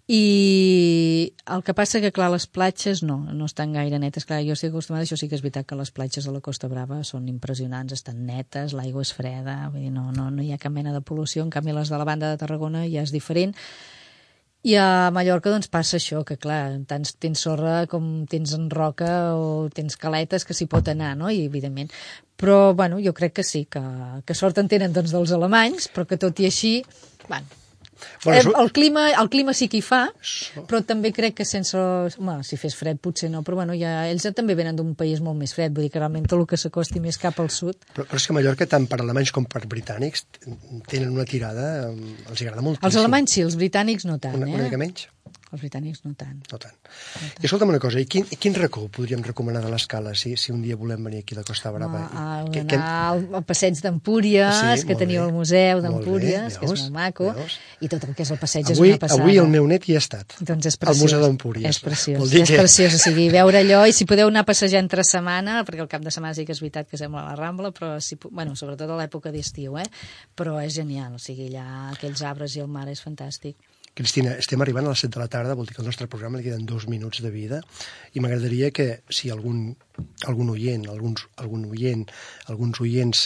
i 0.07 1.33
el 1.51 1.63
que 1.67 1.73
passa 1.75 1.99
que, 1.99 2.13
clar, 2.15 2.29
les 2.31 2.45
platges 2.47 3.01
no, 3.03 3.17
no 3.35 3.47
estan 3.49 3.73
gaire 3.75 3.99
netes. 3.99 4.23
Clar, 4.27 4.39
jo 4.47 4.55
estic 4.55 4.71
acostumada, 4.71 5.03
això 5.03 5.17
sí 5.19 5.27
que 5.27 5.35
és 5.35 5.43
veritat 5.43 5.67
que 5.67 5.75
les 5.75 5.91
platges 5.91 6.23
de 6.23 6.31
la 6.31 6.39
Costa 6.43 6.69
Brava 6.71 7.01
són 7.03 7.27
impressionants, 7.27 7.91
estan 7.91 8.23
netes, 8.29 8.71
l'aigua 8.77 9.03
és 9.03 9.11
freda, 9.11 9.57
vull 9.73 9.83
dir, 9.83 9.91
no, 9.91 10.07
no, 10.15 10.29
no 10.31 10.45
hi 10.45 10.53
ha 10.55 10.61
cap 10.63 10.71
mena 10.71 10.95
de 10.95 11.03
pol·lució, 11.03 11.43
en 11.43 11.51
canvi 11.51 11.75
les 11.75 11.91
de 11.91 11.99
la 11.99 12.07
banda 12.07 12.31
de 12.31 12.39
Tarragona 12.39 12.85
ja 12.87 13.03
és 13.03 13.11
diferent. 13.11 13.51
I 14.67 14.73
a 14.75 15.11
Mallorca 15.15 15.51
doncs 15.53 15.69
passa 15.71 15.95
això, 15.95 16.25
que 16.27 16.35
clar, 16.43 16.81
tant 16.89 17.05
tens 17.23 17.43
sorra 17.45 17.85
com 17.87 18.25
tens 18.27 18.51
en 18.57 18.65
roca 18.73 19.11
o 19.39 19.69
tens 19.71 19.95
caletes 20.01 20.43
que 20.43 20.55
s'hi 20.57 20.67
pot 20.67 20.89
anar, 20.91 21.13
no? 21.15 21.29
I 21.31 21.45
evidentment. 21.45 21.93
Però, 22.37 22.73
bueno, 22.75 22.99
jo 22.99 23.13
crec 23.15 23.37
que 23.39 23.45
sí, 23.47 23.63
que, 23.71 23.83
que 24.27 24.35
sort 24.35 24.59
en 24.59 24.67
tenen 24.67 24.91
doncs, 24.97 25.13
dels 25.15 25.31
alemanys, 25.37 25.87
però 25.93 26.03
que 26.09 26.19
tot 26.19 26.41
i 26.43 26.49
així, 26.49 26.73
bueno, 27.29 27.47
Bueno, 28.23 28.51
eh, 28.51 28.61
el, 28.63 28.71
clima, 28.71 29.07
el 29.11 29.29
clima 29.29 29.53
sí 29.57 29.67
que 29.71 29.79
hi 29.79 29.85
fa, 29.85 30.03
però 30.69 30.81
també 30.85 31.13
crec 31.15 31.39
que 31.41 31.47
sense... 31.47 31.77
Home, 31.77 32.39
si 32.47 32.57
fes 32.59 32.75
fred 32.77 32.99
potser 33.03 33.29
no, 33.33 33.43
però 33.45 33.59
bueno, 33.59 33.75
ja, 33.77 34.05
ells 34.11 34.27
també 34.37 34.55
venen 34.57 34.77
d'un 34.77 34.93
país 34.97 35.21
molt 35.23 35.37
més 35.39 35.53
fred, 35.55 35.73
vull 35.75 35.87
dir 35.87 35.91
que 35.93 36.01
realment 36.01 36.27
tot 36.27 36.39
el 36.39 36.47
que 36.49 36.59
s'acosti 36.59 37.01
més 37.03 37.19
cap 37.21 37.39
al 37.43 37.51
sud 37.53 37.79
Però, 37.93 38.05
però 38.05 38.19
és 38.19 38.27
que 38.27 38.35
Mallorca, 38.35 38.67
tant 38.69 38.87
per 38.89 39.01
alemanys 39.01 39.33
com 39.35 39.45
per 39.49 39.63
britànics, 39.69 40.25
tenen 40.89 41.11
una 41.13 41.25
tirada, 41.29 41.91
els 42.29 42.41
agrada 42.41 42.63
molt. 42.65 42.81
Els 42.85 42.97
alemanys 42.99 43.37
sí, 43.37 43.45
els 43.45 43.57
britànics 43.59 44.07
no 44.09 44.17
tant, 44.23 44.37
Una, 44.39 44.49
eh? 44.49 44.57
una 44.57 44.67
mica 44.69 44.81
menys? 44.81 45.07
Els 45.47 45.61
britànics 45.63 46.01
no 46.03 46.11
tant. 46.19 46.41
No 46.51 46.57
tant. 46.59 46.73
I 47.39 47.45
escolta'm 47.47 47.69
una 47.71 47.79
cosa, 47.79 48.01
i 48.03 48.05
quin, 48.05 48.25
quin 48.27 48.53
racó 48.57 48.81
podríem 48.91 49.21
recomanar 49.23 49.61
de 49.63 49.69
l'escala 49.71 50.11
si, 50.13 50.33
si 50.35 50.51
un 50.51 50.59
dia 50.61 50.75
volem 50.75 51.05
venir 51.07 51.21
aquí 51.23 51.37
a 51.37 51.39
la 51.39 51.45
Costa 51.47 51.71
Brava? 51.71 52.01
A, 52.11 52.23
a, 52.41 52.41
I- 52.51 52.59
anar 52.65 52.81
al, 53.13 53.21
al 53.39 53.45
passeig 53.47 53.79
d'Empúries, 53.79 54.57
Sí, 54.81 54.85
que 54.89 54.97
teniu 54.99 55.21
bé. 55.21 55.27
el 55.29 55.33
museu 55.33 55.79
d'Empúries, 55.85 56.57
que 56.59 56.65
és 56.67 56.73
molt 56.83 56.91
maco, 56.91 57.29
Veus? 57.37 57.55
i 57.79 57.87
tot 57.87 58.03
el 58.03 58.11
que 58.17 58.25
és 58.27 58.31
el 58.35 58.41
passeig 58.41 58.65
avui, 58.73 58.89
és 58.89 58.97
una 58.97 58.99
passada. 59.05 59.23
avui 59.23 59.37
el 59.39 59.47
meu 59.47 59.67
net 59.71 59.87
hi 59.87 59.95
ha 59.95 60.01
estat. 60.03 60.35
Doncs 60.41 60.65
és 60.67 60.75
Al 60.75 60.83
preciós. 60.83 61.03
Museu 61.05 61.23
d'Empúries. 61.23 61.69
És 61.71 61.79
preciós, 61.79 62.19
Vol 62.19 62.29
dir 62.35 62.41
és 62.43 62.51
que- 62.51 62.59
preciós, 62.59 62.93
o 62.99 62.99
sigui, 63.05 63.29
veure 63.31 63.63
allò, 63.63 63.85
i 63.87 63.93
si 63.95 64.03
podeu 64.05 64.27
anar 64.27 64.43
a 64.43 64.49
passejar 64.51 64.83
entre 64.83 65.03
setmana, 65.07 65.63
perquè 65.63 65.79
el 65.79 65.87
cap 65.87 66.03
de 66.03 66.11
setmana 66.11 66.33
sí 66.35 66.43
que 66.45 66.51
és 66.51 66.59
veritat 66.59 66.89
que 66.91 66.97
sembla 66.99 67.23
la 67.23 67.35
Rambla, 67.39 67.71
però 67.71 68.01
si, 68.01 68.19
bueno, 68.29 68.57
sobretot 68.59 68.89
a 68.91 68.99
l'època 68.99 69.31
d'estiu, 69.31 69.77
eh? 69.79 69.87
però 70.35 70.59
és 70.59 70.73
genial, 70.75 71.15
o 71.15 71.19
sigui, 71.23 71.47
allà 71.55 71.93
aquells 71.95 72.21
arbres 72.21 72.55
i 72.57 72.59
el 72.59 72.67
mar 72.67 72.89
és 72.91 72.99
fantàstic. 72.99 73.55
Cristina, 73.97 74.35
estem 74.37 74.61
arribant 74.61 74.85
a 74.85 74.91
les 74.93 75.01
7 75.01 75.15
de 75.15 75.21
la 75.23 75.27
tarda, 75.31 75.55
vol 75.57 75.65
dir 75.65 75.73
que 75.75 75.81
al 75.81 75.87
nostre 75.89 76.05
programa 76.11 76.37
li 76.37 76.45
queden 76.45 76.67
dos 76.69 76.85
minuts 76.87 77.23
de 77.25 77.31
vida, 77.33 77.61
i 78.13 78.21
m'agradaria 78.21 78.69
que 78.69 79.01
si 79.09 79.31
algun, 79.33 79.71
algun 80.29 80.51
oient, 80.53 80.85
alguns, 80.93 81.23
algun 81.41 81.65
oient, 81.71 82.05
alguns 82.53 82.79
oients, 82.85 83.23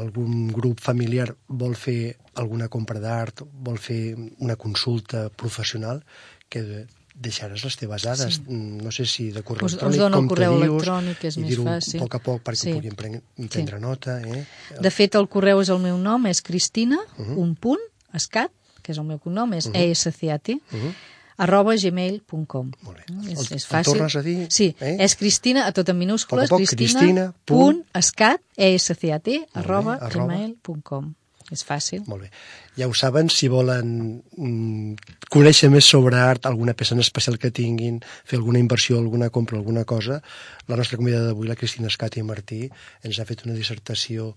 algun 0.00 0.48
grup 0.56 0.80
familiar 0.80 1.34
vol 1.48 1.76
fer 1.76 2.16
alguna 2.40 2.70
compra 2.72 3.02
d'art, 3.04 3.44
vol 3.52 3.76
fer 3.78 4.16
una 4.40 4.56
consulta 4.56 5.28
professional, 5.28 6.00
que 6.48 6.86
deixaràs 7.14 7.62
les 7.62 7.76
teves 7.78 8.02
dades. 8.08 8.40
Sí. 8.40 8.42
No 8.48 8.90
sé 8.90 9.04
si 9.06 9.28
de 9.30 9.44
correu 9.46 9.66
Us- 9.68 9.76
us 9.76 9.82
electrònic, 9.82 10.00
dono 10.00 10.18
el 10.24 10.28
correu 10.32 10.56
dius, 10.56 10.64
electrònic, 10.72 11.24
és 11.28 11.36
i 11.36 11.40
més 11.44 11.50
dir-ho 11.52 11.64
fàcil. 11.68 12.00
a 12.00 12.02
poc 12.08 12.14
a 12.14 12.18
poc 12.24 12.42
perquè 12.42 12.56
Sí. 12.64 12.70
sí. 12.72 12.74
puguin 12.80 12.96
prendre, 12.96 13.22
prendre 13.50 13.76
Sí. 13.76 13.82
nota. 13.82 14.20
Eh? 14.22 14.46
De 14.80 14.90
fet, 14.90 15.14
el 15.14 15.28
correu 15.28 15.60
és 15.60 15.68
el 15.68 15.78
meu 15.78 15.96
nom, 15.98 16.26
és 16.26 16.40
Cristina, 16.42 16.96
uh 17.18 17.22
-huh. 17.26 17.36
un 17.36 17.54
punt, 17.54 17.78
escat, 18.12 18.50
que 18.84 18.92
és 18.92 19.00
el 19.00 19.08
meu 19.08 19.18
cognom, 19.18 19.56
és 19.56 19.66
uh 19.66 19.72
-huh. 19.72 19.80
escat, 19.88 20.60
uh 20.60 20.78
-huh. 20.78 20.92
arroba 21.36 21.74
gmail.com. 21.74 22.70
Molt 22.84 22.96
bé. 22.98 23.04
És, 23.32 23.50
és 23.50 23.50
el 23.50 23.70
fàcil. 23.70 23.92
tornes 23.92 24.16
a 24.16 24.22
dir, 24.22 24.46
Sí, 24.50 24.74
eh? 24.78 24.96
és 25.00 25.16
Cristina, 25.16 25.66
a 25.66 25.72
tot 25.72 25.88
en 25.88 25.98
minúscules, 25.98 26.48
Poc 26.48 26.58
poc, 26.58 26.66
Cristina, 26.68 27.00
Cristina, 27.00 27.34
punt, 27.44 27.60
punt, 27.60 27.84
escat, 27.94 28.40
escat, 28.56 29.46
arroba 29.54 29.94
arroba. 29.94 30.34
gmail.com. 30.34 31.14
És 31.52 31.62
fàcil. 31.62 32.02
Molt 32.06 32.22
bé. 32.22 32.30
Ja 32.78 32.86
ho 32.88 32.94
saben, 32.94 33.28
si 33.28 33.48
volen 33.52 34.22
mm, 34.36 34.94
conèixer 35.30 35.68
més 35.70 35.84
sobre 35.84 36.16
art, 36.16 36.46
alguna 36.46 36.72
peça 36.72 36.94
en 36.94 37.00
especial 37.00 37.36
que 37.38 37.50
tinguin, 37.50 38.00
fer 38.24 38.38
alguna 38.38 38.58
inversió, 38.58 38.96
alguna 38.98 39.28
compra, 39.28 39.58
alguna 39.58 39.84
cosa, 39.84 40.22
la 40.66 40.76
nostra 40.76 40.96
convidada 40.96 41.26
d'avui, 41.26 41.46
la 41.46 41.54
Cristina 41.54 41.88
Escati 41.88 42.22
Martí, 42.22 42.70
ens 43.02 43.18
ha 43.18 43.26
fet 43.28 43.44
una 43.44 43.54
dissertació 43.54 44.34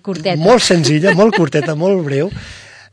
Curteta. 0.00 0.40
molt 0.40 0.62
senzilla, 0.64 1.12
molt 1.14 1.36
curteta, 1.36 1.74
molt 1.74 2.02
breu. 2.04 2.30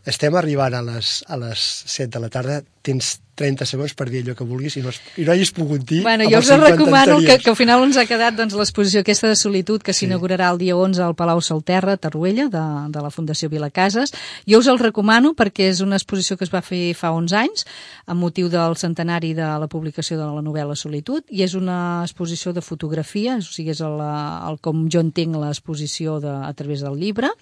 Estem 0.08 0.36
arribant 0.39 0.72
a 0.78 0.80
les, 0.88 1.20
a 1.28 1.36
les 1.36 1.60
7 1.86 2.08
de 2.13 2.20
la 2.24 2.30
tarda. 2.32 2.62
Tens 2.88 3.17
30 3.38 3.65
segons 3.67 3.91
per 3.93 4.06
dir 4.08 4.22
allò 4.24 4.34
que 4.39 4.46
vulguis 4.48 4.78
i 4.80 4.82
no, 4.82 4.89
has, 4.89 5.02
i 5.20 5.26
no 5.28 5.34
hagis 5.34 5.52
pogut 5.54 5.84
dir 5.86 6.00
Bueno, 6.06 6.24
jo 6.32 6.39
us 6.39 6.48
50 6.48 6.70
recomano 6.72 7.17
que, 7.17 7.34
anteriors. 7.34 7.43
que 7.43 7.50
al 7.52 7.58
final 7.60 7.84
ens 7.84 7.98
ha 8.00 8.06
quedat 8.08 8.38
doncs, 8.39 8.56
l'exposició 8.58 9.02
aquesta 9.04 9.28
de 9.28 9.36
solitud 9.36 9.84
que 9.84 9.91
Sí. 9.93 10.06
s'inaugurarà 10.06 10.48
el 10.54 10.58
dia 10.62 10.78
11 10.80 11.04
al 11.04 11.13
Palau 11.20 11.41
Salterra, 11.43 11.93
a 11.93 11.98
Tarruella, 11.98 12.48
de, 12.48 12.63
de 12.96 13.04
la 13.04 13.12
Fundació 13.12 13.50
Vilacases. 13.52 14.13
Jo 14.48 14.63
us 14.63 14.72
el 14.72 14.80
recomano 14.80 15.34
perquè 15.36 15.67
és 15.74 15.84
una 15.84 16.00
exposició 16.00 16.38
que 16.39 16.48
es 16.48 16.54
va 16.56 16.63
fer 16.63 16.96
fa 16.96 17.12
11 17.12 17.36
anys 17.36 17.67
amb 18.08 18.24
motiu 18.24 18.48
del 18.50 18.80
centenari 18.80 19.34
de 19.36 19.52
la 19.60 19.67
publicació 19.67 20.17
de 20.17 20.32
la 20.32 20.41
novel·la 20.41 20.80
Solitud 20.80 21.28
i 21.30 21.43
és 21.43 21.54
una 21.54 22.02
exposició 22.08 22.54
de 22.56 22.63
fotografia, 22.63 23.36
o 23.38 23.41
sigui, 23.46 23.76
és 23.76 23.84
el, 23.84 24.00
el 24.00 24.58
com 24.63 24.88
jo 24.89 25.04
entenc 25.04 25.36
l'exposició 25.36 26.17
a 26.24 26.54
través 26.56 26.82
del 26.82 26.96
llibre 26.98 27.36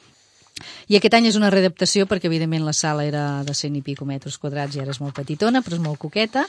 i 0.87 0.97
aquest 0.97 1.17
any 1.17 1.29
és 1.29 1.37
una 1.39 1.51
readaptació 1.53 2.07
perquè, 2.07 2.29
evidentment, 2.31 2.65
la 2.65 2.73
sala 2.73 3.05
era 3.05 3.43
de 3.43 3.53
100 3.53 3.79
i 3.79 3.85
pico 3.85 4.07
metres 4.07 4.37
quadrats 4.39 4.75
i 4.75 4.83
ara 4.83 4.95
és 4.95 5.01
molt 5.03 5.15
petitona, 5.17 5.61
però 5.65 5.79
és 5.79 5.83
molt 5.83 5.99
coqueta 5.99 6.45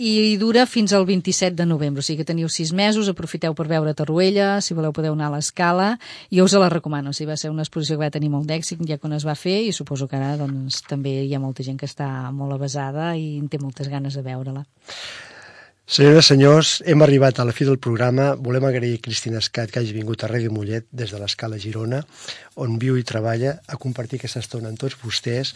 i 0.00 0.38
dura 0.40 0.64
fins 0.64 0.94
al 0.96 1.04
27 1.04 1.52
de 1.58 1.66
novembre, 1.68 2.00
o 2.00 2.04
sigui 2.04 2.22
que 2.22 2.28
teniu 2.30 2.48
sis 2.48 2.72
mesos, 2.72 3.10
aprofiteu 3.12 3.52
per 3.54 3.66
veure 3.68 3.92
Torroella, 3.92 4.62
si 4.64 4.72
voleu 4.72 4.94
podeu 4.96 5.12
anar 5.12 5.28
a 5.28 5.34
l'escala, 5.34 5.90
i 6.32 6.40
jo 6.40 6.46
us 6.48 6.56
la 6.56 6.70
recomano, 6.72 7.12
o 7.12 7.16
sigui, 7.16 7.28
va 7.28 7.36
ser 7.36 7.52
una 7.52 7.66
exposició 7.66 7.98
que 7.98 8.06
va 8.06 8.14
tenir 8.14 8.30
molt 8.32 8.48
d'èxit 8.48 8.80
ja 8.88 8.96
quan 8.96 9.12
es 9.12 9.28
va 9.28 9.36
fer, 9.36 9.58
i 9.68 9.74
suposo 9.76 10.08
que 10.08 10.16
ara 10.16 10.38
doncs, 10.40 10.80
també 10.88 11.18
hi 11.26 11.34
ha 11.36 11.42
molta 11.42 11.66
gent 11.66 11.76
que 11.76 11.84
està 11.90 12.08
molt 12.32 12.56
avasada 12.56 13.12
i 13.20 13.42
té 13.52 13.60
moltes 13.60 13.92
ganes 13.92 14.16
de 14.16 14.24
veure-la. 14.24 14.64
Senyores, 15.90 16.28
senyors, 16.30 16.68
hem 16.86 17.02
arribat 17.02 17.40
a 17.40 17.44
la 17.44 17.50
fi 17.50 17.64
del 17.66 17.80
programa. 17.82 18.36
Volem 18.38 18.62
agrair 18.68 19.00
a 19.00 19.02
Cristina 19.02 19.40
Escat 19.42 19.72
que 19.74 19.80
hagi 19.80 19.90
vingut 19.90 20.22
a 20.22 20.28
Ràdio 20.30 20.52
Mollet 20.54 20.86
des 20.94 21.10
de 21.10 21.18
l'escala 21.18 21.58
Girona, 21.58 21.98
on 22.54 22.76
viu 22.78 22.94
i 22.94 23.02
treballa, 23.02 23.56
a 23.66 23.74
compartir 23.74 24.20
aquesta 24.20 24.38
estona 24.38 24.70
amb 24.70 24.78
tots 24.78 24.94
vostès. 25.02 25.50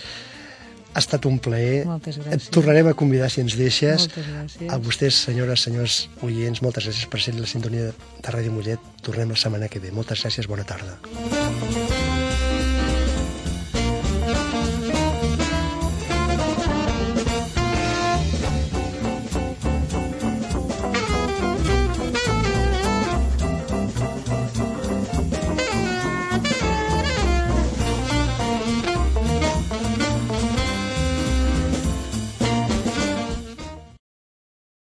Ha 0.91 0.99
estat 0.99 1.29
un 1.31 1.39
plaer. 1.39 1.85
Moltes 1.87 2.19
gràcies. 2.19 2.49
Et 2.51 2.51
tornarem 2.51 2.91
a 2.91 2.99
convidar 2.99 3.31
si 3.31 3.45
ens 3.47 3.55
deixes. 3.55 4.09
Moltes 4.09 4.31
gràcies. 4.33 4.73
A 4.75 4.81
vostès, 4.83 5.21
senyores, 5.31 5.69
senyors 5.69 6.01
oients, 6.27 6.65
moltes 6.67 6.91
gràcies 6.91 7.07
per 7.11 7.23
ser 7.23 7.37
la 7.39 7.47
sintonia 7.47 7.93
de 7.95 8.35
Ràdio 8.35 8.59
Mollet. 8.59 8.91
Tornem 9.07 9.31
la 9.31 9.39
setmana 9.39 9.71
que 9.71 9.79
ve. 9.79 9.95
Moltes 9.95 10.27
gràcies, 10.27 10.51
bona 10.51 10.67
tarda. 10.67 10.99